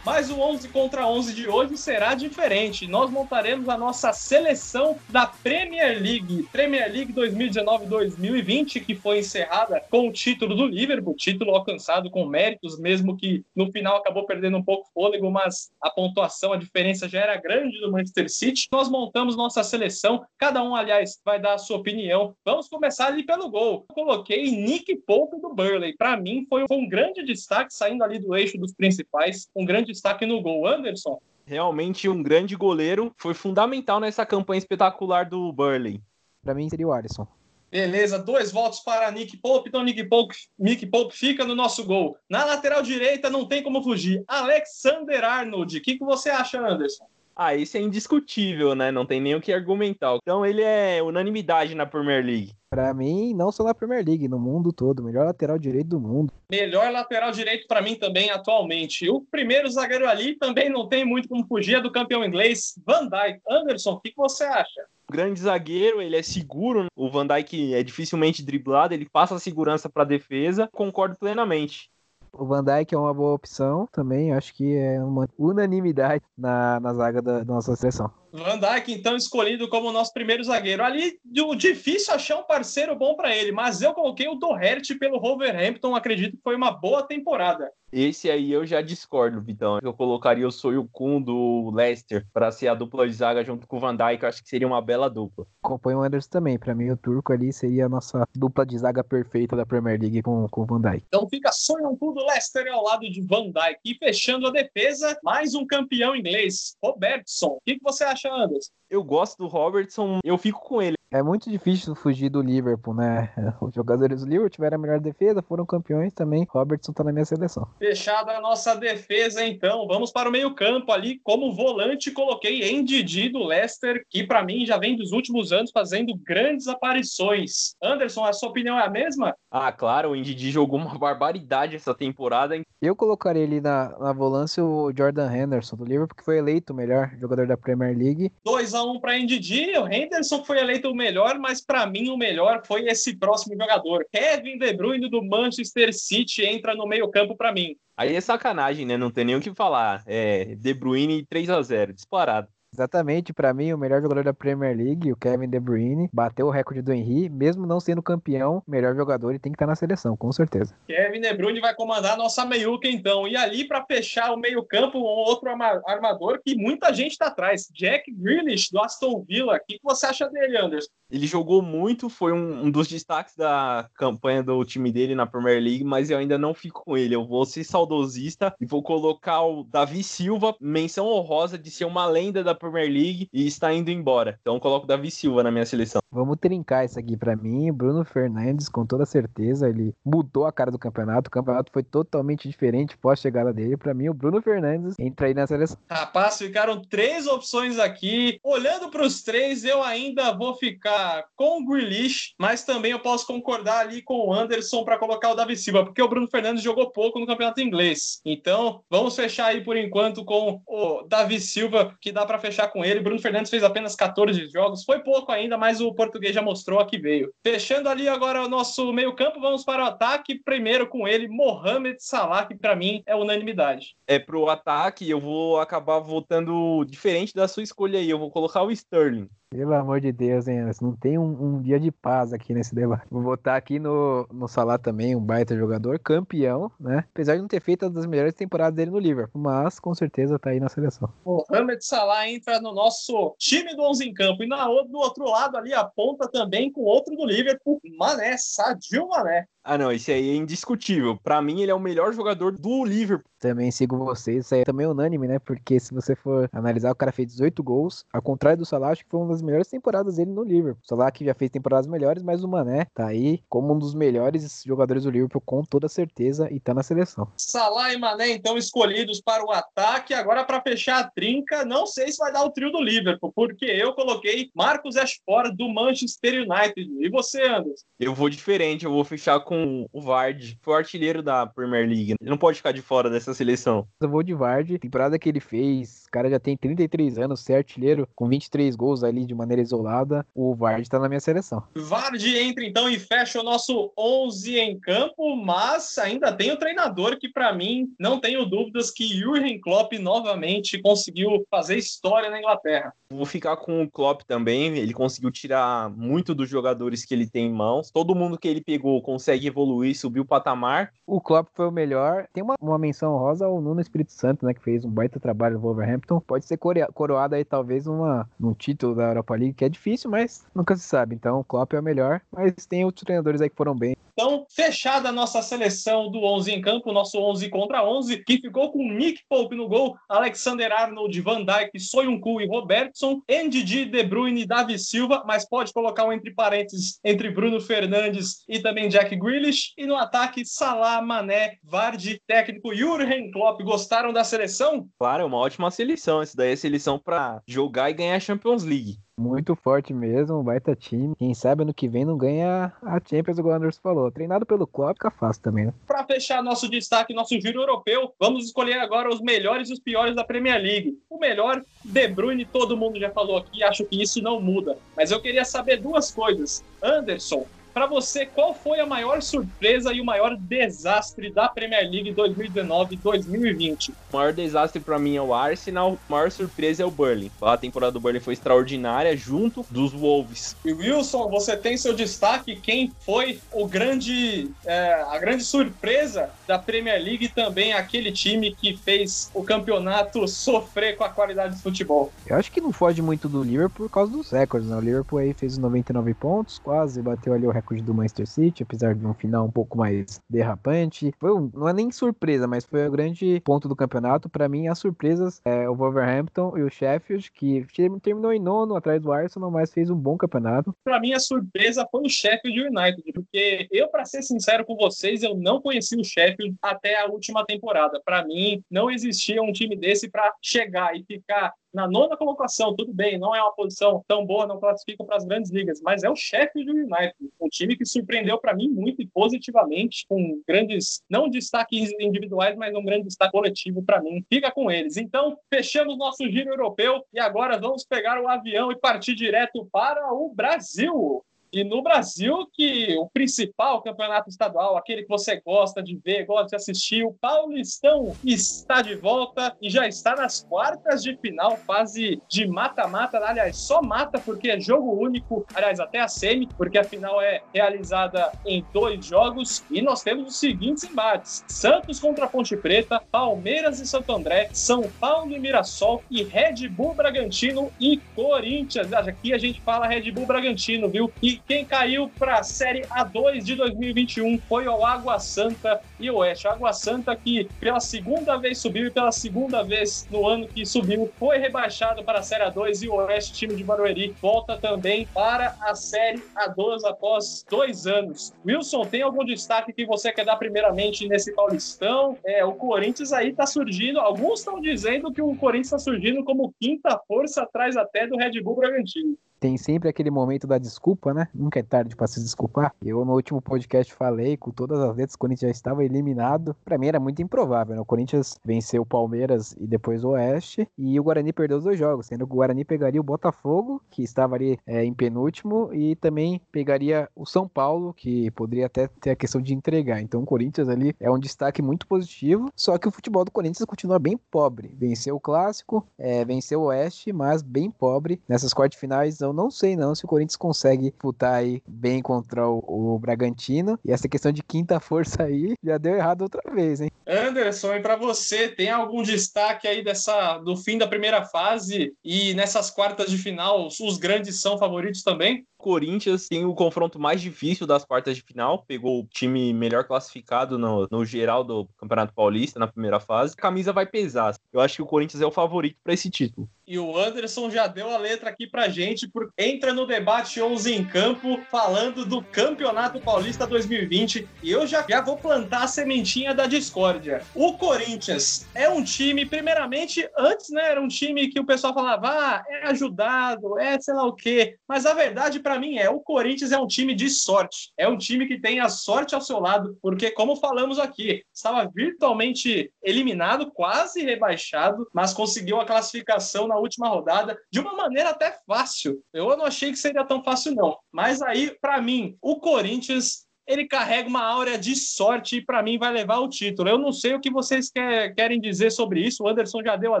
Mas 0.04 0.30
o 0.30 0.40
11 0.40 0.68
contra 0.70 1.06
11 1.06 1.32
de 1.32 1.48
hoje 1.48 1.76
será 1.76 2.14
diferente. 2.14 2.88
Nós 2.88 3.08
montaremos 3.08 3.68
a 3.68 3.78
nossa 3.78 4.12
seleção 4.12 4.98
da 5.08 5.26
Premier 5.26 6.02
League, 6.02 6.48
Premier 6.50 6.90
League 6.90 7.12
2019-2020, 7.12 8.84
que 8.84 8.96
foi 8.96 9.20
encerrada 9.20 9.80
com 9.88 10.08
o 10.08 10.12
título 10.12 10.56
do 10.56 10.66
Liverpool, 10.66 11.14
título 11.14 11.54
alcançado 11.54 12.10
com 12.10 12.26
méritos, 12.26 12.80
mesmo 12.80 13.16
que 13.16 13.44
no 13.54 13.70
final 13.70 13.96
acabou 13.96 14.26
perdendo 14.26 14.56
um 14.56 14.64
pouco 14.64 14.90
fôlego, 14.92 15.30
mas 15.30 15.70
a 15.80 15.88
pontuação, 15.88 16.52
a 16.52 16.56
diferença 16.56 17.08
já 17.08 17.20
era 17.20 17.36
grande 17.36 17.80
do 17.80 17.92
Manchester 17.92 18.28
City. 18.28 18.66
Nós 18.72 18.88
montamos 18.88 19.36
nossa 19.36 19.62
seleção, 19.62 20.24
cada 20.36 20.64
um, 20.64 20.74
aliás, 20.74 21.20
vai 21.24 21.40
dar 21.40 21.54
a 21.54 21.58
sua 21.58 21.76
opinião. 21.76 22.34
Vamos 22.44 22.68
começar 22.68 23.06
ali 23.06 23.24
pelo 23.24 23.48
gol. 23.48 23.86
Eu 23.88 23.94
coloquei 23.94 24.50
Nick 24.50 24.96
Pope 25.06 25.40
do 25.40 25.54
Burley. 25.54 25.96
Para 25.96 26.16
mim, 26.16 26.44
foi 26.48 26.64
um 26.72 26.88
grande 26.88 27.22
destaque 27.22 27.72
saindo 27.72 28.02
ali 28.02 28.18
do 28.18 28.34
eixo 28.34 28.58
dos 28.58 28.74
principais, 28.74 29.46
um 29.54 29.64
grande 29.64 29.91
destaque 29.92 30.26
no 30.26 30.40
gol. 30.42 30.66
Anderson? 30.66 31.20
Realmente 31.44 32.08
um 32.08 32.22
grande 32.22 32.56
goleiro, 32.56 33.12
foi 33.16 33.34
fundamental 33.34 34.00
nessa 34.00 34.24
campanha 34.24 34.58
espetacular 34.58 35.28
do 35.28 35.52
Burley. 35.52 36.00
Para 36.42 36.54
mim 36.54 36.68
seria 36.68 36.86
o 36.86 36.92
Alisson. 36.92 37.26
Beleza, 37.70 38.18
dois 38.18 38.52
votos 38.52 38.80
para 38.80 39.10
Nick 39.10 39.34
Pope. 39.38 39.70
Então, 39.70 39.82
Nick 39.82 40.04
Pope, 40.04 40.36
Nick 40.58 40.84
Pope 40.86 41.16
fica 41.16 41.42
no 41.44 41.54
nosso 41.54 41.84
gol. 41.84 42.18
Na 42.28 42.44
lateral 42.44 42.82
direita, 42.82 43.30
não 43.30 43.46
tem 43.46 43.62
como 43.62 43.82
fugir. 43.82 44.22
Alexander 44.28 45.24
Arnold. 45.24 45.78
O 45.78 45.80
que, 45.80 45.96
que 45.96 46.04
você 46.04 46.28
acha, 46.28 46.60
Anderson? 46.60 47.06
Ah, 47.34 47.54
isso 47.54 47.76
é 47.76 47.80
indiscutível, 47.80 48.74
né? 48.74 48.90
Não 48.90 49.06
tem 49.06 49.20
nem 49.20 49.34
o 49.34 49.40
que 49.40 49.52
argumentar. 49.52 50.16
Então, 50.16 50.44
ele 50.44 50.62
é 50.62 51.02
unanimidade 51.02 51.74
na 51.74 51.86
Premier 51.86 52.24
League. 52.24 52.52
Para 52.70 52.94
mim, 52.94 53.34
não 53.34 53.52
só 53.52 53.64
na 53.64 53.74
Premier 53.74 54.04
League, 54.04 54.28
no 54.28 54.38
mundo 54.38 54.72
todo, 54.72 55.02
melhor 55.02 55.26
lateral 55.26 55.58
direito 55.58 55.88
do 55.88 56.00
mundo. 56.00 56.32
Melhor 56.50 56.90
lateral 56.90 57.30
direito 57.30 57.66
para 57.66 57.82
mim 57.82 57.96
também 57.96 58.30
atualmente. 58.30 59.08
O 59.10 59.20
primeiro 59.20 59.70
zagueiro 59.70 60.08
ali 60.08 60.36
também 60.36 60.70
não 60.70 60.88
tem 60.88 61.04
muito 61.04 61.28
como 61.28 61.46
fugir 61.46 61.76
é 61.76 61.80
do 61.80 61.92
campeão 61.92 62.24
inglês, 62.24 62.72
Van 62.86 63.08
Dijk. 63.08 63.40
Anderson, 63.48 63.92
o 63.92 64.00
que, 64.00 64.10
que 64.10 64.16
você 64.16 64.44
acha? 64.44 64.82
grande 65.12 65.40
zagueiro, 65.40 66.00
ele 66.00 66.16
é 66.16 66.22
seguro. 66.22 66.86
O 66.96 67.10
Van 67.10 67.26
Dijk 67.26 67.74
é 67.74 67.82
dificilmente 67.82 68.42
driblado, 68.42 68.94
ele 68.94 69.06
passa 69.12 69.34
a 69.34 69.38
segurança 69.38 69.88
para 69.90 70.04
a 70.04 70.06
defesa. 70.06 70.68
Concordo 70.72 71.14
plenamente. 71.16 71.90
O 72.34 72.46
Van 72.46 72.64
Dijk 72.64 72.94
é 72.94 72.98
uma 72.98 73.12
boa 73.14 73.34
opção 73.34 73.86
também, 73.92 74.32
acho 74.32 74.54
que 74.54 74.74
é 74.76 75.02
uma 75.02 75.28
unanimidade 75.38 76.24
na, 76.36 76.80
na 76.80 76.94
zaga 76.94 77.20
da, 77.22 77.38
da 77.40 77.44
nossa 77.44 77.76
seleção. 77.76 78.21
Van 78.32 78.58
Dijk, 78.58 78.92
então, 78.92 79.16
escolhido 79.16 79.68
como 79.68 79.92
nosso 79.92 80.12
primeiro 80.12 80.42
zagueiro. 80.42 80.82
Ali, 80.82 81.18
o 81.44 81.54
difícil 81.54 82.14
achar 82.14 82.38
um 82.38 82.44
parceiro 82.44 82.96
bom 82.96 83.14
para 83.14 83.36
ele, 83.36 83.52
mas 83.52 83.82
eu 83.82 83.92
coloquei 83.92 84.26
o 84.28 84.34
Doherty 84.34 84.94
pelo 84.94 85.20
Wolverhampton, 85.20 85.94
acredito 85.94 86.36
que 86.36 86.42
foi 86.42 86.56
uma 86.56 86.70
boa 86.70 87.02
temporada. 87.02 87.70
Esse 87.92 88.30
aí 88.30 88.50
eu 88.50 88.64
já 88.64 88.80
discordo, 88.80 89.42
Vitão. 89.42 89.78
Eu 89.82 89.92
colocaria 89.92 90.48
o 90.48 90.50
Soyukun 90.50 91.20
do 91.20 91.70
Leicester 91.74 92.26
para 92.32 92.50
ser 92.50 92.68
a 92.68 92.74
dupla 92.74 93.06
de 93.06 93.12
zaga 93.12 93.44
junto 93.44 93.66
com 93.66 93.76
o 93.76 93.80
Van 93.80 93.94
Dijk, 93.94 94.22
eu 94.22 94.28
acho 94.30 94.42
que 94.42 94.48
seria 94.48 94.66
uma 94.66 94.80
bela 94.80 95.10
dupla. 95.10 95.46
Acompanho 95.62 95.98
o 95.98 96.02
Anderson 96.02 96.30
também, 96.30 96.58
para 96.58 96.74
mim 96.74 96.88
o 96.88 96.96
turco 96.96 97.34
ali 97.34 97.52
seria 97.52 97.84
a 97.84 97.88
nossa 97.90 98.26
dupla 98.34 98.64
de 98.64 98.78
zaga 98.78 99.04
perfeita 99.04 99.54
da 99.54 99.66
Premier 99.66 100.00
League 100.00 100.22
com, 100.22 100.48
com 100.48 100.62
o 100.62 100.64
Van 100.64 100.80
Dijk. 100.80 101.04
Então 101.06 101.28
fica 101.28 101.52
Soyukun 101.52 102.14
do 102.14 102.24
Leicester 102.24 102.66
ao 102.72 102.82
lado 102.82 103.02
de 103.10 103.20
Van 103.20 103.50
Dijk. 103.50 103.78
E 103.84 103.94
fechando 103.94 104.46
a 104.46 104.50
defesa, 104.50 105.18
mais 105.22 105.54
um 105.54 105.66
campeão 105.66 106.16
inglês, 106.16 106.74
Robertson. 106.82 107.48
O 107.48 107.60
que, 107.66 107.74
que 107.74 107.82
você 107.82 108.04
acha? 108.04 108.21
Acha? 108.28 108.58
Eu 108.90 109.02
gosto 109.02 109.38
do 109.38 109.46
Robertson, 109.46 110.20
eu 110.24 110.36
fico 110.38 110.60
com 110.60 110.80
ele. 110.80 110.96
É 111.12 111.22
muito 111.22 111.50
difícil 111.50 111.94
fugir 111.94 112.30
do 112.30 112.40
Liverpool, 112.40 112.94
né? 112.94 113.30
Os 113.60 113.74
jogadores 113.74 114.22
do 114.22 114.26
Liverpool 114.26 114.48
tiveram 114.48 114.76
a 114.76 114.80
melhor 114.80 114.98
defesa, 114.98 115.42
foram 115.42 115.66
campeões 115.66 116.10
também. 116.14 116.46
Robertson 116.48 116.90
tá 116.90 117.04
na 117.04 117.12
minha 117.12 117.26
seleção. 117.26 117.68
Fechada 117.78 118.32
a 118.32 118.40
nossa 118.40 118.74
defesa, 118.74 119.44
então. 119.44 119.86
Vamos 119.86 120.10
para 120.10 120.26
o 120.26 120.32
meio-campo 120.32 120.90
ali. 120.90 121.20
Como 121.22 121.54
volante, 121.54 122.10
coloquei 122.10 122.62
em 122.62 122.82
Didi 122.82 123.28
do 123.28 123.44
Leicester, 123.44 124.06
que 124.08 124.24
para 124.24 124.42
mim 124.42 124.64
já 124.64 124.78
vem 124.78 124.96
dos 124.96 125.12
últimos 125.12 125.52
anos 125.52 125.70
fazendo 125.70 126.14
grandes 126.16 126.66
aparições. 126.66 127.74
Anderson, 127.82 128.24
a 128.24 128.32
sua 128.32 128.48
opinião 128.48 128.78
é 128.78 128.86
a 128.86 128.90
mesma? 128.90 129.36
Ah, 129.50 129.70
claro, 129.70 130.12
o 130.12 130.16
Ndidi 130.16 130.50
jogou 130.50 130.78
uma 130.78 130.98
barbaridade 130.98 131.76
essa 131.76 131.94
temporada. 131.94 132.58
Eu 132.80 132.96
colocaria 132.96 133.44
ali 133.44 133.60
na, 133.60 133.94
na 133.98 134.12
volância 134.14 134.64
o 134.64 134.90
Jordan 134.96 135.30
Henderson 135.30 135.76
do 135.76 135.84
Liverpool, 135.84 136.16
que 136.16 136.24
foi 136.24 136.38
eleito 136.38 136.72
o 136.72 136.76
melhor 136.76 137.12
jogador 137.20 137.46
da 137.46 137.56
Premier 137.56 137.94
League. 137.94 138.32
2 138.46 138.74
a 138.74 138.82
1 138.82 138.98
para 138.98 139.18
Ndidi, 139.18 139.78
o 139.78 139.86
Henderson 139.86 140.42
foi 140.42 140.58
eleito 140.58 140.88
o 140.88 141.01
melhor, 141.02 141.38
mas 141.38 141.60
para 141.60 141.84
mim 141.86 142.08
o 142.08 142.16
melhor 142.16 142.62
foi 142.64 142.86
esse 142.86 143.16
próximo 143.16 143.56
jogador. 143.56 144.06
Kevin 144.12 144.56
De 144.56 144.72
Bruyne 144.72 145.10
do 145.10 145.22
Manchester 145.24 145.92
City 145.92 146.44
entra 146.44 146.74
no 146.74 146.86
meio-campo 146.86 147.36
para 147.36 147.52
mim. 147.52 147.76
Aí 147.96 148.14
é 148.14 148.20
sacanagem, 148.20 148.86
né? 148.86 148.96
Não 148.96 149.10
tem 149.10 149.24
nem 149.24 149.34
o 149.34 149.40
que 149.40 149.54
falar. 149.54 150.02
É 150.06 150.54
De 150.54 150.72
Bruyne 150.72 151.26
3 151.26 151.50
a 151.50 151.60
0 151.60 151.92
disparado. 151.92 152.48
Exatamente, 152.74 153.34
para 153.34 153.52
mim, 153.52 153.72
o 153.72 153.78
melhor 153.78 154.00
jogador 154.00 154.24
da 154.24 154.32
Premier 154.32 154.74
League, 154.74 155.12
o 155.12 155.16
Kevin 155.16 155.48
De 155.48 155.60
Bruyne, 155.60 156.08
bateu 156.12 156.46
o 156.46 156.50
recorde 156.50 156.80
do 156.80 156.90
Henry, 156.92 157.28
mesmo 157.28 157.66
não 157.66 157.78
sendo 157.78 158.02
campeão, 158.02 158.62
melhor 158.66 158.96
jogador 158.96 159.34
e 159.34 159.38
tem 159.38 159.52
que 159.52 159.56
estar 159.56 159.66
na 159.66 159.74
seleção, 159.74 160.16
com 160.16 160.32
certeza. 160.32 160.74
Kevin 160.86 161.20
De 161.20 161.34
Bruyne 161.34 161.60
vai 161.60 161.74
comandar 161.74 162.14
a 162.14 162.16
nossa 162.16 162.46
meiuca 162.46 162.88
então. 162.88 163.28
E 163.28 163.36
ali 163.36 163.68
para 163.68 163.84
fechar 163.84 164.32
o 164.32 164.38
meio-campo, 164.38 164.98
um 164.98 165.02
outro 165.02 165.50
armador 165.86 166.40
que 166.42 166.54
muita 166.54 166.94
gente 166.94 167.12
está 167.12 167.26
atrás, 167.26 167.68
Jack 167.74 168.10
Grealish 168.10 168.70
do 168.72 168.80
Aston 168.80 169.22
Villa. 169.28 169.56
O 169.56 169.60
que 169.66 169.78
você 169.82 170.06
acha 170.06 170.28
dele, 170.30 170.56
Anderson? 170.56 170.90
Ele 171.12 171.26
jogou 171.26 171.60
muito, 171.60 172.08
foi 172.08 172.32
um, 172.32 172.64
um 172.64 172.70
dos 172.70 172.88
destaques 172.88 173.36
da 173.36 173.86
campanha 173.94 174.42
do 174.42 174.64
time 174.64 174.90
dele 174.90 175.14
na 175.14 175.26
Premier 175.26 175.62
League, 175.62 175.84
mas 175.84 176.08
eu 176.08 176.16
ainda 176.16 176.38
não 176.38 176.54
fico 176.54 176.82
com 176.82 176.96
ele. 176.96 177.14
Eu 177.14 177.26
vou 177.26 177.44
ser 177.44 177.64
saudosista 177.64 178.54
e 178.58 178.64
vou 178.64 178.82
colocar 178.82 179.42
o 179.42 179.62
Davi 179.62 180.02
Silva, 180.02 180.56
menção 180.58 181.06
honrosa 181.06 181.58
de 181.58 181.70
ser 181.70 181.84
uma 181.84 182.06
lenda 182.06 182.42
da 182.42 182.54
Premier 182.54 182.90
League 182.90 183.28
e 183.30 183.46
está 183.46 183.72
indo 183.74 183.90
embora. 183.90 184.38
Então 184.40 184.58
coloco 184.58 184.86
o 184.86 184.88
Davi 184.88 185.10
Silva 185.10 185.42
na 185.42 185.50
minha 185.50 185.66
seleção. 185.66 186.00
Vamos 186.10 186.38
trincar 186.40 186.86
isso 186.86 186.98
aqui 186.98 187.14
para 187.14 187.36
mim. 187.36 187.70
Bruno 187.70 188.04
Fernandes, 188.04 188.70
com 188.70 188.86
toda 188.86 189.04
certeza, 189.04 189.68
ele 189.68 189.94
mudou 190.02 190.46
a 190.46 190.52
cara 190.52 190.70
do 190.70 190.78
campeonato. 190.78 191.28
O 191.28 191.30
campeonato 191.30 191.70
foi 191.70 191.82
totalmente 191.82 192.48
diferente 192.48 192.96
pós 192.96 193.20
chegada 193.20 193.52
dele. 193.52 193.76
Para 193.76 193.92
mim, 193.92 194.08
o 194.08 194.14
Bruno 194.14 194.40
Fernandes 194.40 194.94
entra 194.98 195.26
aí 195.26 195.34
na 195.34 195.46
seleção. 195.46 195.76
Rapaz, 195.90 196.38
ficaram 196.38 196.80
três 196.80 197.26
opções 197.26 197.78
aqui. 197.78 198.38
Olhando 198.42 198.90
para 198.90 199.04
os 199.04 199.22
três, 199.22 199.62
eu 199.62 199.82
ainda 199.82 200.32
vou 200.32 200.54
ficar 200.54 201.01
com 201.36 201.60
o 201.60 201.64
Grealish, 201.64 202.34
mas 202.38 202.64
também 202.64 202.92
eu 202.92 203.00
posso 203.00 203.26
concordar 203.26 203.80
ali 203.80 204.02
com 204.02 204.28
o 204.28 204.32
Anderson 204.32 204.84
para 204.84 204.98
colocar 204.98 205.30
o 205.30 205.34
Davi 205.34 205.56
Silva, 205.56 205.84
porque 205.84 206.02
o 206.02 206.08
Bruno 206.08 206.28
Fernandes 206.28 206.62
jogou 206.62 206.90
pouco 206.90 207.18
no 207.18 207.26
campeonato 207.26 207.60
inglês. 207.60 208.20
Então, 208.24 208.82
vamos 208.88 209.16
fechar 209.16 209.46
aí 209.46 209.62
por 209.62 209.76
enquanto 209.76 210.24
com 210.24 210.60
o 210.66 211.02
Davi 211.02 211.40
Silva, 211.40 211.96
que 212.00 212.12
dá 212.12 212.24
para 212.24 212.38
fechar 212.38 212.68
com 212.68 212.84
ele. 212.84 213.00
Bruno 213.00 213.20
Fernandes 213.20 213.50
fez 213.50 213.62
apenas 213.62 213.94
14 213.94 214.48
jogos, 214.50 214.84
foi 214.84 215.00
pouco 215.00 215.32
ainda, 215.32 215.56
mas 215.58 215.80
o 215.80 215.92
português 215.94 216.34
já 216.34 216.42
mostrou 216.42 216.80
a 216.80 216.86
que 216.86 216.98
veio. 216.98 217.32
Fechando 217.42 217.88
ali 217.88 218.08
agora 218.08 218.44
o 218.44 218.48
nosso 218.48 218.92
meio-campo, 218.92 219.40
vamos 219.40 219.64
para 219.64 219.84
o 219.84 219.86
ataque. 219.86 220.38
Primeiro 220.38 220.86
com 220.86 221.06
ele, 221.06 221.28
Mohamed 221.28 221.96
Salah, 222.00 222.46
que 222.46 222.54
para 222.54 222.76
mim 222.76 223.02
é 223.06 223.14
unanimidade. 223.14 223.96
É 224.06 224.18
pro 224.18 224.48
ataque, 224.48 225.08
eu 225.08 225.20
vou 225.20 225.60
acabar 225.60 225.98
votando 225.98 226.84
diferente 226.84 227.34
da 227.34 227.48
sua 227.48 227.62
escolha 227.62 227.98
aí. 227.98 228.08
Eu 228.08 228.18
vou 228.18 228.30
colocar 228.30 228.62
o 228.62 228.70
Sterling. 228.70 229.28
Pelo 229.52 229.74
amor 229.74 230.00
de 230.00 230.10
Deus, 230.10 230.48
hein, 230.48 230.60
Anderson? 230.60 230.86
Não 230.86 230.96
tem 230.96 231.18
um, 231.18 231.56
um, 231.56 231.60
dia 231.60 231.78
de 231.78 231.90
paz 231.90 232.32
aqui 232.32 232.54
nesse 232.54 232.74
debate. 232.74 233.04
Vou 233.10 233.20
botar 233.20 233.54
aqui 233.54 233.78
no, 233.78 234.26
no 234.32 234.48
Salah 234.48 234.78
também, 234.78 235.14
um 235.14 235.20
baita 235.20 235.54
jogador, 235.54 235.98
campeão, 235.98 236.72
né? 236.80 237.04
Apesar 237.12 237.34
de 237.34 237.42
não 237.42 237.48
ter 237.48 237.60
feito 237.60 237.84
uma 237.84 237.90
das 237.90 238.06
melhores 238.06 238.32
temporadas 238.32 238.74
dele 238.74 238.90
no 238.90 238.98
Liverpool, 238.98 239.42
mas 239.42 239.78
com 239.78 239.94
certeza 239.94 240.38
tá 240.38 240.50
aí 240.50 240.58
na 240.58 240.70
seleção. 240.70 241.12
Mohamed 241.22 241.84
Salah 241.84 242.30
entra 242.30 242.62
no 242.62 242.72
nosso 242.72 243.36
time 243.38 243.76
do 243.76 243.82
11 243.82 244.08
em 244.08 244.14
campo. 244.14 244.42
E 244.42 244.48
na, 244.48 244.64
do 244.64 244.96
outro 244.96 245.24
lado 245.24 245.58
ali, 245.58 245.74
a 245.74 245.84
ponta 245.84 246.26
também 246.30 246.72
com 246.72 246.80
outro 246.80 247.14
do 247.14 247.26
Liverpool, 247.26 247.78
Mané, 247.98 248.38
Sadio 248.38 249.06
Mané. 249.06 249.44
Ah, 249.64 249.78
não, 249.78 249.92
esse 249.92 250.10
aí 250.10 250.30
é 250.30 250.34
indiscutível. 250.34 251.16
Para 251.22 251.40
mim, 251.40 251.60
ele 251.60 251.70
é 251.70 251.74
o 251.74 251.78
melhor 251.78 252.12
jogador 252.12 252.50
do 252.50 252.84
Liverpool. 252.84 253.30
Também 253.38 253.70
sigo 253.70 253.96
vocês, 253.96 254.44
isso 254.44 254.54
aí 254.54 254.62
é 254.62 254.64
também 254.64 254.86
unânime, 254.86 255.28
né? 255.28 255.38
Porque 255.38 255.78
se 255.78 255.94
você 255.94 256.16
for 256.16 256.48
analisar, 256.52 256.90
o 256.90 256.96
cara 256.96 257.12
fez 257.12 257.28
18 257.28 257.62
gols, 257.62 258.04
ao 258.12 258.22
contrário 258.22 258.58
do 258.58 258.64
Salah, 258.64 258.90
acho 258.90 259.04
que 259.04 259.10
foi 259.10 259.20
uma 259.20 259.28
das 259.28 259.41
melhores 259.42 259.68
temporadas 259.68 260.16
dele 260.16 260.30
no 260.30 260.42
Liverpool. 260.42 260.82
Salah 260.84 261.10
que 261.10 261.24
já 261.24 261.34
fez 261.34 261.50
temporadas 261.50 261.86
melhores, 261.86 262.22
mas 262.22 262.42
o 262.42 262.48
Mané 262.48 262.86
tá 262.94 263.06
aí 263.06 263.40
como 263.48 263.72
um 263.72 263.78
dos 263.78 263.94
melhores 263.94 264.62
jogadores 264.66 265.04
do 265.04 265.10
Liverpool, 265.10 265.42
com 265.44 265.62
toda 265.62 265.88
certeza, 265.88 266.48
e 266.50 266.58
tá 266.58 266.74
na 266.74 266.82
seleção. 266.82 267.28
Salah 267.36 267.92
e 267.92 267.98
Mané, 267.98 268.30
então, 268.30 268.58
escolhidos 268.58 269.20
para 269.20 269.44
o 269.44 269.50
ataque. 269.50 270.14
Agora, 270.14 270.44
para 270.44 270.60
fechar 270.60 271.00
a 271.00 271.10
trinca, 271.10 271.64
não 271.64 271.86
sei 271.86 272.10
se 272.10 272.18
vai 272.18 272.32
dar 272.32 272.44
o 272.44 272.50
trio 272.50 272.70
do 272.70 272.82
Liverpool, 272.82 273.32
porque 273.34 273.66
eu 273.66 273.94
coloquei 273.94 274.50
Marcos 274.54 274.96
Rashford 274.96 275.56
do 275.56 275.68
Manchester 275.68 276.42
United. 276.42 276.90
E 277.00 277.08
você, 277.08 277.42
Anderson? 277.42 277.86
Eu 277.98 278.14
vou 278.14 278.28
diferente, 278.28 278.84
eu 278.84 278.90
vou 278.90 279.04
fechar 279.04 279.38
com 279.40 279.52
com 279.52 279.86
o 279.92 280.00
Vard, 280.00 280.56
foi 280.62 280.74
o 280.74 280.76
artilheiro 280.76 281.22
da 281.22 281.46
Premier 281.46 281.86
League. 281.86 282.14
Ele 282.18 282.30
não 282.30 282.38
pode 282.38 282.56
ficar 282.56 282.72
de 282.72 282.80
fora 282.80 283.10
dessa 283.10 283.34
seleção. 283.34 283.86
Eu 284.00 284.08
vou 284.08 284.22
de 284.22 284.32
Vard, 284.32 284.78
temporada 284.78 285.18
que 285.18 285.28
ele 285.28 285.40
fez, 285.40 286.04
o 286.06 286.10
cara 286.10 286.30
já 286.30 286.40
tem 286.40 286.56
33 286.56 287.18
anos, 287.18 287.40
ser 287.40 287.54
artilheiro, 287.54 288.08
com 288.14 288.26
23 288.28 288.74
gols 288.74 289.04
ali 289.04 289.26
de 289.26 289.31
maneira 289.34 289.62
isolada, 289.62 290.24
o 290.34 290.54
Vard 290.54 290.88
tá 290.88 290.98
na 290.98 291.08
minha 291.08 291.20
seleção. 291.20 291.62
Vard 291.74 292.24
entra 292.24 292.64
então 292.64 292.88
e 292.88 292.98
fecha 292.98 293.40
o 293.40 293.42
nosso 293.42 293.92
11 293.98 294.58
em 294.58 294.78
campo, 294.78 295.36
mas 295.36 295.98
ainda 295.98 296.32
tem 296.32 296.52
o 296.52 296.56
treinador 296.56 297.18
que 297.18 297.28
para 297.28 297.52
mim 297.52 297.88
não 297.98 298.20
tenho 298.20 298.44
dúvidas 298.44 298.90
que 298.90 299.06
Jurgen 299.06 299.60
Klopp 299.60 299.92
novamente 299.94 300.80
conseguiu 300.80 301.44
fazer 301.50 301.76
história 301.76 302.30
na 302.30 302.38
Inglaterra. 302.38 302.92
Vou 303.10 303.26
ficar 303.26 303.56
com 303.56 303.82
o 303.82 303.90
Klopp 303.90 304.22
também, 304.22 304.76
ele 304.78 304.94
conseguiu 304.94 305.30
tirar 305.30 305.90
muito 305.90 306.34
dos 306.34 306.48
jogadores 306.48 307.04
que 307.04 307.12
ele 307.12 307.28
tem 307.28 307.46
em 307.46 307.52
mãos. 307.52 307.90
Todo 307.90 308.14
mundo 308.14 308.38
que 308.38 308.48
ele 308.48 308.62
pegou 308.62 309.02
consegue 309.02 309.32
consegue 309.32 309.46
evoluir, 309.46 309.96
subir 309.96 310.20
o 310.20 310.24
patamar. 310.24 310.92
O 311.06 311.20
Klopp 311.20 311.48
foi 311.54 311.66
o 311.66 311.70
melhor. 311.70 312.26
Tem 312.32 312.42
uma, 312.42 312.54
uma 312.60 312.78
menção 312.78 313.16
rosa 313.16 313.46
ao 313.46 313.60
Nuno 313.60 313.80
Espírito 313.80 314.12
Santo, 314.12 314.44
né, 314.44 314.52
que 314.52 314.62
fez 314.62 314.84
um 314.84 314.90
baita 314.90 315.18
trabalho 315.18 315.54
no 315.54 315.60
Wolverhampton. 315.60 316.20
Pode 316.20 316.44
ser 316.44 316.58
coroado 316.58 317.34
aí 317.34 317.44
talvez 317.44 317.86
uma, 317.86 318.28
num 318.38 318.52
título 318.52 318.94
da 318.94 319.04
Europa 319.04 319.21
League, 319.30 319.54
que 319.54 319.64
é 319.64 319.68
difícil, 319.68 320.10
mas 320.10 320.44
nunca 320.54 320.76
se 320.76 320.82
sabe. 320.82 321.14
Então 321.14 321.40
o 321.40 321.44
Klopp 321.44 321.72
é 321.74 321.80
o 321.80 321.82
melhor, 321.82 322.20
mas 322.30 322.66
tem 322.66 322.84
outros 322.84 323.04
treinadores 323.04 323.40
aí 323.40 323.50
que 323.50 323.56
foram 323.56 323.74
bem. 323.74 323.96
Então, 324.12 324.46
fechada 324.50 325.08
a 325.08 325.12
nossa 325.12 325.40
seleção 325.40 326.10
do 326.10 326.22
11 326.22 326.52
em 326.52 326.60
campo, 326.60 326.92
nosso 326.92 327.18
11 327.18 327.48
contra 327.48 327.82
11, 327.82 328.22
que 328.24 328.38
ficou 328.38 328.70
com 328.70 328.92
Nick 328.92 329.22
Pope 329.26 329.56
no 329.56 329.66
gol, 329.66 329.96
Alexander 330.06 330.70
Arnold, 330.70 331.18
Van 331.22 331.44
Dijk, 331.44 331.80
Soyuncu 331.80 332.40
e 332.40 332.46
Robertson, 332.46 333.22
NDD, 333.26 333.86
De 333.86 334.02
Bruyne 334.02 334.42
e 334.42 334.46
Davi 334.46 334.78
Silva, 334.78 335.24
mas 335.26 335.48
pode 335.48 335.72
colocar 335.72 336.04
um 336.04 336.12
entre 336.12 336.32
parênteses 336.34 337.00
entre 337.02 337.30
Bruno 337.30 337.58
Fernandes 337.58 338.44
e 338.46 338.60
também 338.60 338.88
Jack 338.88 339.16
Grealish, 339.16 339.72
e 339.78 339.86
no 339.86 339.96
ataque 339.96 340.44
Salah, 340.44 341.00
Mané, 341.00 341.56
Vardy, 341.64 342.20
técnico 342.26 342.74
Jurgen 342.74 343.30
Klopp. 343.30 343.62
Gostaram 343.62 344.12
da 344.12 344.24
seleção? 344.24 344.86
Claro, 344.98 345.22
é 345.22 345.26
uma 345.26 345.38
ótima 345.38 345.70
seleção. 345.70 346.20
Essa 346.20 346.36
daí 346.36 346.50
é 346.50 346.52
a 346.52 346.56
seleção 346.56 346.98
para 346.98 347.40
jogar 347.46 347.88
e 347.88 347.94
ganhar 347.94 348.16
a 348.16 348.20
Champions 348.20 348.62
League. 348.62 348.98
Muito 349.22 349.54
forte 349.54 349.94
mesmo, 349.94 350.42
baita 350.42 350.74
time. 350.74 351.14
Quem 351.16 351.32
sabe 351.32 351.62
ano 351.62 351.72
que 351.72 351.88
vem 351.88 352.04
não 352.04 352.16
ganha 352.16 352.72
a 352.82 353.00
Champions, 353.00 353.38
igual 353.38 353.54
o 353.54 353.56
Anderson 353.56 353.80
falou. 353.80 354.10
Treinado 354.10 354.44
pelo 354.44 354.66
Klopp, 354.66 354.96
fica 354.96 355.10
fácil 355.12 355.42
também, 355.42 355.66
né? 355.66 355.74
Para 355.86 356.04
fechar 356.04 356.42
nosso 356.42 356.68
destaque, 356.68 357.14
nosso 357.14 357.40
giro 357.40 357.60
europeu, 357.60 358.12
vamos 358.18 358.44
escolher 358.44 358.80
agora 358.80 359.08
os 359.08 359.20
melhores 359.20 359.70
e 359.70 359.74
os 359.74 359.78
piores 359.78 360.16
da 360.16 360.24
Premier 360.24 360.60
League. 360.60 360.98
O 361.08 361.18
melhor, 361.18 361.62
De 361.84 362.08
Bruyne, 362.08 362.44
todo 362.44 362.76
mundo 362.76 362.98
já 362.98 363.10
falou 363.10 363.36
aqui, 363.36 363.62
acho 363.62 363.84
que 363.84 364.02
isso 364.02 364.20
não 364.20 364.40
muda. 364.40 364.76
Mas 364.96 365.12
eu 365.12 365.22
queria 365.22 365.44
saber 365.44 365.76
duas 365.76 366.10
coisas. 366.10 366.64
Anderson, 366.82 367.46
para 367.72 367.86
você, 367.86 368.26
qual 368.26 368.54
foi 368.54 368.80
a 368.80 368.86
maior 368.86 369.22
surpresa 369.22 369.92
e 369.92 370.00
o 370.00 370.04
maior 370.04 370.36
desastre 370.36 371.30
da 371.32 371.48
Premier 371.48 371.88
League 371.90 372.12
2019-2020? 372.14 373.90
O 374.12 374.16
maior 374.16 374.32
desastre 374.32 374.80
para 374.80 374.98
mim 374.98 375.16
é 375.16 375.22
o 375.22 375.34
Arsenal, 375.34 375.98
a 376.08 376.12
maior 376.12 376.30
surpresa 376.30 376.82
é 376.82 376.86
o 376.86 376.90
Burnley. 376.90 377.30
A 377.40 377.56
temporada 377.56 377.92
do 377.92 378.00
Burnley 378.00 378.20
foi 378.20 378.34
extraordinária 378.34 379.16
junto 379.16 379.64
dos 379.70 379.92
Wolves. 379.92 380.56
E 380.64 380.72
Wilson, 380.72 381.28
você 381.28 381.56
tem 381.56 381.76
seu 381.76 381.94
destaque, 381.94 382.56
quem 382.56 382.92
foi 383.00 383.40
o 383.52 383.66
grande 383.66 384.50
é, 384.64 385.02
a 385.08 385.18
grande 385.18 385.44
surpresa 385.44 386.30
da 386.46 386.58
Premier 386.58 387.02
League 387.02 387.28
também 387.28 387.72
aquele 387.72 388.12
time 388.12 388.54
que 388.54 388.76
fez 388.76 389.30
o 389.34 389.42
campeonato 389.42 390.26
sofrer 390.28 390.96
com 390.96 391.04
a 391.04 391.08
qualidade 391.08 391.56
do 391.56 391.60
futebol? 391.60 392.12
Eu 392.26 392.36
acho 392.36 392.50
que 392.50 392.60
não 392.60 392.72
foge 392.72 393.00
muito 393.00 393.28
do 393.28 393.42
Liverpool 393.42 393.88
por 393.88 393.92
causa 393.92 394.12
dos 394.12 394.30
recordes, 394.30 394.68
né? 394.68 394.76
O 394.76 394.80
Liverpool 394.80 395.18
aí 395.18 395.32
fez 395.32 395.56
99 395.58 396.14
pontos, 396.14 396.58
quase 396.58 397.00
bateu 397.00 397.32
ali 397.32 397.46
o 397.46 397.50
recorde 397.62 397.82
do 397.82 397.94
Manchester 397.94 398.26
City, 398.26 398.62
apesar 398.62 398.94
de 398.94 399.06
um 399.06 399.14
final 399.14 399.46
um 399.46 399.50
pouco 399.50 399.78
mais 399.78 400.20
derrapante. 400.28 401.12
Foi 401.18 401.30
não 401.54 401.68
é 401.68 401.72
nem 401.72 401.90
surpresa, 401.90 402.46
mas 402.46 402.64
foi 402.64 402.86
o 402.86 402.90
grande 402.90 403.40
ponto 403.44 403.68
do 403.68 403.76
campeonato. 403.76 404.28
Para 404.28 404.48
mim, 404.48 404.68
as 404.68 404.78
surpresas 404.78 405.40
é 405.44 405.68
o 405.68 405.74
Wolverhampton 405.74 406.56
e 406.58 406.62
o 406.62 406.70
Sheffield, 406.70 407.30
que 407.32 407.64
terminou 408.02 408.32
em 408.32 408.40
nono 408.40 408.76
atrás 408.76 409.00
do 409.00 409.12
Arsenal, 409.12 409.50
mas 409.50 409.72
fez 409.72 409.88
um 409.88 409.96
bom 409.96 410.16
campeonato. 410.16 410.74
Para 410.84 411.00
mim, 411.00 411.12
a 411.12 411.20
surpresa 411.20 411.86
foi 411.90 412.02
o 412.02 412.08
Sheffield 412.08 412.60
United, 412.60 413.12
porque 413.14 413.68
eu, 413.70 413.88
para 413.88 414.04
ser 414.04 414.22
sincero 414.22 414.64
com 414.64 414.76
vocês, 414.76 415.22
eu 415.22 415.36
não 415.36 415.60
conheci 415.60 415.96
o 415.96 416.04
Sheffield 416.04 416.56
até 416.60 417.00
a 417.00 417.06
última 417.06 417.44
temporada. 417.44 418.00
Para 418.04 418.24
mim, 418.24 418.62
não 418.70 418.90
existia 418.90 419.42
um 419.42 419.52
time 419.52 419.76
desse 419.76 420.10
para 420.10 420.34
chegar 420.42 420.96
e 420.96 421.04
ficar 421.04 421.52
na 421.72 421.88
nona 421.88 422.16
colocação, 422.16 422.74
tudo 422.74 422.92
bem, 422.92 423.18
não 423.18 423.34
é 423.34 423.42
uma 423.42 423.54
posição 423.54 424.04
tão 424.06 424.24
boa, 424.24 424.46
não 424.46 424.60
classifica 424.60 425.04
para 425.04 425.16
as 425.16 425.24
grandes 425.24 425.50
ligas, 425.50 425.80
mas 425.82 426.02
é 426.02 426.10
o 426.10 426.16
chefe 426.16 426.64
do 426.64 426.72
United, 426.72 427.14
um 427.40 427.48
time 427.48 427.76
que 427.76 427.86
surpreendeu 427.86 428.38
para 428.38 428.54
mim 428.54 428.68
muito 428.68 429.00
e 429.00 429.06
positivamente, 429.06 430.06
com 430.08 430.42
grandes, 430.46 431.02
não 431.08 431.28
destaques 431.28 431.92
individuais, 431.98 432.56
mas 432.56 432.74
um 432.74 432.84
grande 432.84 433.04
destaque 433.04 433.32
coletivo 433.32 433.82
para 433.82 434.02
mim. 434.02 434.24
Fica 434.28 434.50
com 434.50 434.70
eles. 434.70 434.96
Então, 434.96 435.36
fechamos 435.52 435.96
nosso 435.96 436.28
giro 436.28 436.50
europeu 436.50 437.04
e 437.12 437.18
agora 437.18 437.58
vamos 437.58 437.84
pegar 437.84 438.20
o 438.20 438.28
avião 438.28 438.70
e 438.70 438.76
partir 438.76 439.14
direto 439.14 439.66
para 439.72 440.12
o 440.12 440.32
Brasil. 440.34 441.24
E 441.52 441.62
no 441.62 441.82
Brasil, 441.82 442.48
que 442.50 442.96
o 442.96 443.06
principal 443.10 443.82
campeonato 443.82 444.30
estadual, 444.30 444.74
aquele 444.74 445.02
que 445.02 445.08
você 445.08 445.38
gosta 445.38 445.82
de 445.82 445.94
ver, 446.02 446.24
gosta 446.24 446.48
de 446.48 446.56
assistir, 446.56 447.04
o 447.04 447.12
Paulistão 447.12 448.16
está 448.24 448.80
de 448.80 448.94
volta 448.94 449.54
e 449.60 449.68
já 449.68 449.86
está 449.86 450.16
nas 450.16 450.42
quartas 450.42 451.02
de 451.02 451.14
final, 451.18 451.58
fase 451.58 452.22
de 452.26 452.46
mata-mata. 452.46 453.18
Aliás, 453.18 453.58
só 453.58 453.82
mata 453.82 454.18
porque 454.18 454.48
é 454.48 454.58
jogo 454.58 454.98
único, 454.98 455.44
aliás, 455.54 455.78
até 455.78 456.00
a 456.00 456.08
semi, 456.08 456.48
porque 456.56 456.78
a 456.78 456.84
final 456.84 457.20
é 457.20 457.42
realizada 457.52 458.32
em 458.46 458.64
dois 458.72 459.04
jogos. 459.04 459.62
E 459.70 459.82
nós 459.82 460.02
temos 460.02 460.28
os 460.28 460.40
seguintes 460.40 460.84
embates: 460.84 461.44
Santos 461.48 462.00
contra 462.00 462.26
Ponte 462.26 462.56
Preta, 462.56 463.02
Palmeiras 463.10 463.78
e 463.78 463.86
Santo 463.86 464.10
André, 464.10 464.48
São 464.54 464.90
Paulo 464.98 465.30
e 465.30 465.38
Mirassol 465.38 466.02
e 466.10 466.22
Red 466.22 466.66
Bull 466.70 466.94
Bragantino 466.94 467.70
e 467.78 467.98
Corinthians. 468.14 468.90
Aqui 468.90 469.34
a 469.34 469.38
gente 469.38 469.60
fala 469.60 469.86
Red 469.86 470.10
Bull 470.12 470.24
Bragantino, 470.24 470.88
viu? 470.88 471.12
E 471.22 471.41
quem 471.46 471.64
caiu 471.64 472.10
para 472.18 472.38
a 472.38 472.42
Série 472.42 472.82
A2 472.82 473.42
de 473.42 473.54
2021 473.56 474.38
foi 474.48 474.66
o 474.66 474.84
Água 474.84 475.18
Santa 475.18 475.80
e 475.98 476.10
o 476.10 476.16
Oeste. 476.16 476.48
Água 476.48 476.72
Santa 476.72 477.14
que 477.16 477.48
pela 477.60 477.80
segunda 477.80 478.36
vez 478.36 478.58
subiu 478.58 478.86
e 478.86 478.90
pela 478.90 479.12
segunda 479.12 479.62
vez 479.62 480.06
no 480.10 480.26
ano 480.26 480.46
que 480.48 480.64
subiu 480.64 481.10
foi 481.18 481.38
rebaixado 481.38 482.02
para 482.04 482.20
a 482.20 482.22
Série 482.22 482.44
A2 482.44 482.82
e 482.82 482.88
o 482.88 482.94
Oeste, 482.94 483.32
time 483.32 483.54
de 483.54 483.64
Barueri, 483.64 484.14
volta 484.20 484.56
também 484.56 485.06
para 485.12 485.56
a 485.60 485.74
Série 485.74 486.22
A2 486.36 486.84
após 486.84 487.44
dois 487.48 487.86
anos. 487.86 488.32
Wilson, 488.46 488.86
tem 488.86 489.02
algum 489.02 489.24
destaque 489.24 489.72
que 489.72 489.84
você 489.84 490.12
quer 490.12 490.24
dar 490.24 490.36
primeiramente 490.36 491.08
nesse 491.08 491.32
Paulistão? 491.34 492.18
É, 492.24 492.44
o 492.44 492.52
Corinthians 492.52 493.12
aí 493.12 493.30
está 493.30 493.46
surgindo, 493.46 493.98
alguns 493.98 494.40
estão 494.40 494.60
dizendo 494.60 495.12
que 495.12 495.22
o 495.22 495.34
Corinthians 495.36 495.66
está 495.66 495.78
surgindo 495.78 496.24
como 496.24 496.54
quinta 496.60 496.98
força 497.06 497.42
atrás 497.42 497.76
até 497.76 498.06
do 498.06 498.16
Red 498.16 498.40
Bull 498.40 498.56
Bragantino 498.56 499.16
tem 499.42 499.58
sempre 499.58 499.88
aquele 499.88 500.08
momento 500.08 500.46
da 500.46 500.56
desculpa, 500.56 501.12
né? 501.12 501.26
Nunca 501.34 501.58
é 501.58 501.64
tarde 501.64 501.96
para 501.96 502.06
se 502.06 502.22
desculpar. 502.22 502.72
Eu 502.80 503.04
no 503.04 503.12
último 503.12 503.42
podcast 503.42 503.92
falei 503.92 504.36
com 504.36 504.52
todas 504.52 504.78
as 504.78 504.94
letras, 504.94 505.14
o 505.16 505.18
Corinthians 505.18 505.48
já 505.48 505.50
estava 505.50 505.84
eliminado. 505.84 506.54
Para 506.64 506.78
mim 506.78 506.86
era 506.86 507.00
muito 507.00 507.20
improvável, 507.20 507.74
né? 507.74 507.80
O 507.80 507.84
Corinthians 507.84 508.38
venceu 508.44 508.82
o 508.82 508.86
Palmeiras 508.86 509.52
e 509.58 509.66
depois 509.66 510.04
o 510.04 510.10
Oeste, 510.10 510.68
e 510.78 510.98
o 511.00 511.02
Guarani 511.02 511.32
perdeu 511.32 511.58
os 511.58 511.64
dois 511.64 511.76
jogos, 511.76 512.06
sendo 512.06 512.24
que 512.24 512.32
o 512.32 512.36
Guarani 512.36 512.64
pegaria 512.64 513.00
o 513.00 513.04
Botafogo, 513.04 513.82
que 513.90 514.04
estava 514.04 514.36
ali 514.36 514.60
é, 514.64 514.84
em 514.84 514.94
penúltimo, 514.94 515.74
e 515.74 515.96
também 515.96 516.40
pegaria 516.52 517.08
o 517.16 517.26
São 517.26 517.48
Paulo, 517.48 517.92
que 517.94 518.30
poderia 518.30 518.66
até 518.66 518.86
ter 518.86 519.10
a 519.10 519.16
questão 519.16 519.42
de 519.42 519.52
entregar. 519.52 520.00
Então 520.00 520.22
o 520.22 520.26
Corinthians 520.26 520.68
ali 520.68 520.94
é 521.00 521.10
um 521.10 521.18
destaque 521.18 521.60
muito 521.60 521.84
positivo, 521.88 522.48
só 522.54 522.78
que 522.78 522.86
o 522.86 522.92
futebol 522.92 523.24
do 523.24 523.32
Corinthians 523.32 523.66
continua 523.66 523.98
bem 523.98 524.16
pobre. 524.30 524.72
Venceu 524.78 525.16
o 525.16 525.20
Clássico, 525.20 525.84
é, 525.98 526.24
venceu 526.24 526.60
o 526.60 526.66
Oeste, 526.66 527.12
mas 527.12 527.42
bem 527.42 527.72
pobre. 527.72 528.22
Nessas 528.28 528.54
quartas 528.54 528.78
finais 528.78 529.20
não 529.32 529.50
sei 529.50 529.76
não 529.76 529.94
se 529.94 530.04
o 530.04 530.08
Corinthians 530.08 530.36
consegue 530.36 530.90
disputar 530.90 531.34
aí 531.34 531.62
bem 531.66 532.02
contra 532.02 532.48
o, 532.48 532.94
o, 532.94 532.98
Bragantino. 532.98 533.78
E 533.84 533.92
essa 533.92 534.08
questão 534.08 534.32
de 534.32 534.42
quinta 534.42 534.80
força 534.80 535.24
aí 535.24 535.54
já 535.62 535.78
deu 535.78 535.94
errado 535.94 536.22
outra 536.22 536.42
vez, 536.52 536.80
hein? 536.80 536.90
Anderson, 537.06 537.74
e 537.74 537.80
para 537.80 537.96
você, 537.96 538.48
tem 538.48 538.70
algum 538.70 539.02
destaque 539.02 539.66
aí 539.66 539.82
dessa 539.82 540.38
do 540.38 540.56
fim 540.56 540.78
da 540.78 540.86
primeira 540.86 541.24
fase 541.24 541.92
e 542.04 542.34
nessas 542.34 542.70
quartas 542.70 543.10
de 543.10 543.18
final, 543.18 543.66
os 543.66 543.98
grandes 543.98 544.40
são 544.40 544.58
favoritos 544.58 545.02
também? 545.02 545.44
Corinthians 545.62 546.26
tem 546.28 546.44
o 546.44 546.54
confronto 546.54 546.98
mais 546.98 547.20
difícil 547.20 547.66
das 547.66 547.84
quartas 547.84 548.16
de 548.16 548.22
final, 548.22 548.64
pegou 548.66 549.00
o 549.00 549.06
time 549.06 549.54
melhor 549.54 549.84
classificado 549.84 550.58
no, 550.58 550.88
no 550.90 551.04
geral 551.04 551.44
do 551.44 551.68
Campeonato 551.78 552.12
Paulista 552.12 552.58
na 552.58 552.66
primeira 552.66 552.98
fase. 552.98 553.34
A 553.38 553.40
camisa 553.40 553.72
vai 553.72 553.86
pesar. 553.86 554.34
Eu 554.52 554.60
acho 554.60 554.76
que 554.76 554.82
o 554.82 554.86
Corinthians 554.86 555.22
é 555.22 555.26
o 555.26 555.30
favorito 555.30 555.78
para 555.82 555.94
esse 555.94 556.10
título. 556.10 556.48
E 556.66 556.78
o 556.78 556.96
Anderson 556.96 557.50
já 557.50 557.66
deu 557.66 557.90
a 557.90 557.98
letra 557.98 558.30
aqui 558.30 558.46
pra 558.46 558.68
gente, 558.68 559.08
porque 559.08 559.32
entra 559.36 559.74
no 559.74 559.86
debate 559.86 560.40
11 560.40 560.72
em 560.72 560.84
campo, 560.84 561.40
falando 561.50 562.04
do 562.04 562.22
Campeonato 562.22 563.00
Paulista 563.00 563.46
2020. 563.46 564.28
E 564.42 564.50
eu 564.50 564.66
já, 564.66 564.84
já 564.88 565.00
vou 565.00 565.16
plantar 565.16 565.64
a 565.64 565.68
sementinha 565.68 566.34
da 566.34 566.46
discórdia. 566.46 567.22
O 567.34 567.54
Corinthians 567.54 568.46
é 568.54 568.68
um 568.68 568.82
time, 568.82 569.26
primeiramente, 569.26 570.08
antes, 570.16 570.50
né, 570.50 570.70
era 570.70 570.80
um 570.80 570.88
time 570.88 571.28
que 571.28 571.40
o 571.40 571.44
pessoal 571.44 571.74
falava, 571.74 572.08
ah, 572.08 572.44
é 572.48 572.68
ajudado, 572.68 573.58
é 573.58 573.78
sei 573.80 573.94
lá 573.94 574.06
o 574.06 574.14
quê. 574.14 574.56
Mas 574.68 574.86
a 574.86 574.94
verdade, 574.94 575.40
para 575.40 575.51
mim, 575.58 575.78
é 575.78 575.88
o 575.88 576.00
Corinthians 576.00 576.52
é 576.52 576.58
um 576.58 576.66
time 576.66 576.94
de 576.94 577.08
sorte. 577.08 577.72
É 577.76 577.88
um 577.88 577.96
time 577.96 578.26
que 578.26 578.40
tem 578.40 578.60
a 578.60 578.68
sorte 578.68 579.14
ao 579.14 579.20
seu 579.20 579.38
lado, 579.38 579.76
porque, 579.80 580.10
como 580.10 580.36
falamos 580.36 580.78
aqui, 580.78 581.22
estava 581.32 581.70
virtualmente 581.72 582.72
eliminado, 582.82 583.50
quase 583.50 584.02
rebaixado, 584.02 584.86
mas 584.92 585.12
conseguiu 585.12 585.60
a 585.60 585.64
classificação 585.64 586.46
na 586.46 586.56
última 586.56 586.88
rodada 586.88 587.38
de 587.50 587.60
uma 587.60 587.74
maneira 587.74 588.10
até 588.10 588.38
fácil. 588.46 589.02
Eu 589.12 589.36
não 589.36 589.44
achei 589.44 589.70
que 589.70 589.78
seria 589.78 590.04
tão 590.04 590.22
fácil, 590.22 590.54
não. 590.54 590.76
Mas 590.90 591.22
aí, 591.22 591.56
para 591.60 591.80
mim, 591.80 592.16
o 592.20 592.36
Corinthians 592.40 593.26
ele 593.46 593.66
carrega 593.66 594.08
uma 594.08 594.22
áurea 594.22 594.58
de 594.58 594.74
sorte 594.76 595.36
e 595.36 595.44
para 595.44 595.62
mim 595.62 595.78
vai 595.78 595.92
levar 595.92 596.18
o 596.18 596.28
título. 596.28 596.68
Eu 596.68 596.78
não 596.78 596.92
sei 596.92 597.14
o 597.14 597.20
que 597.20 597.30
vocês 597.30 597.70
quer, 597.70 598.14
querem 598.14 598.40
dizer 598.40 598.70
sobre 598.70 599.00
isso. 599.00 599.24
O 599.24 599.28
Anderson 599.28 599.62
já 599.62 599.76
deu 599.76 599.94
a 599.94 600.00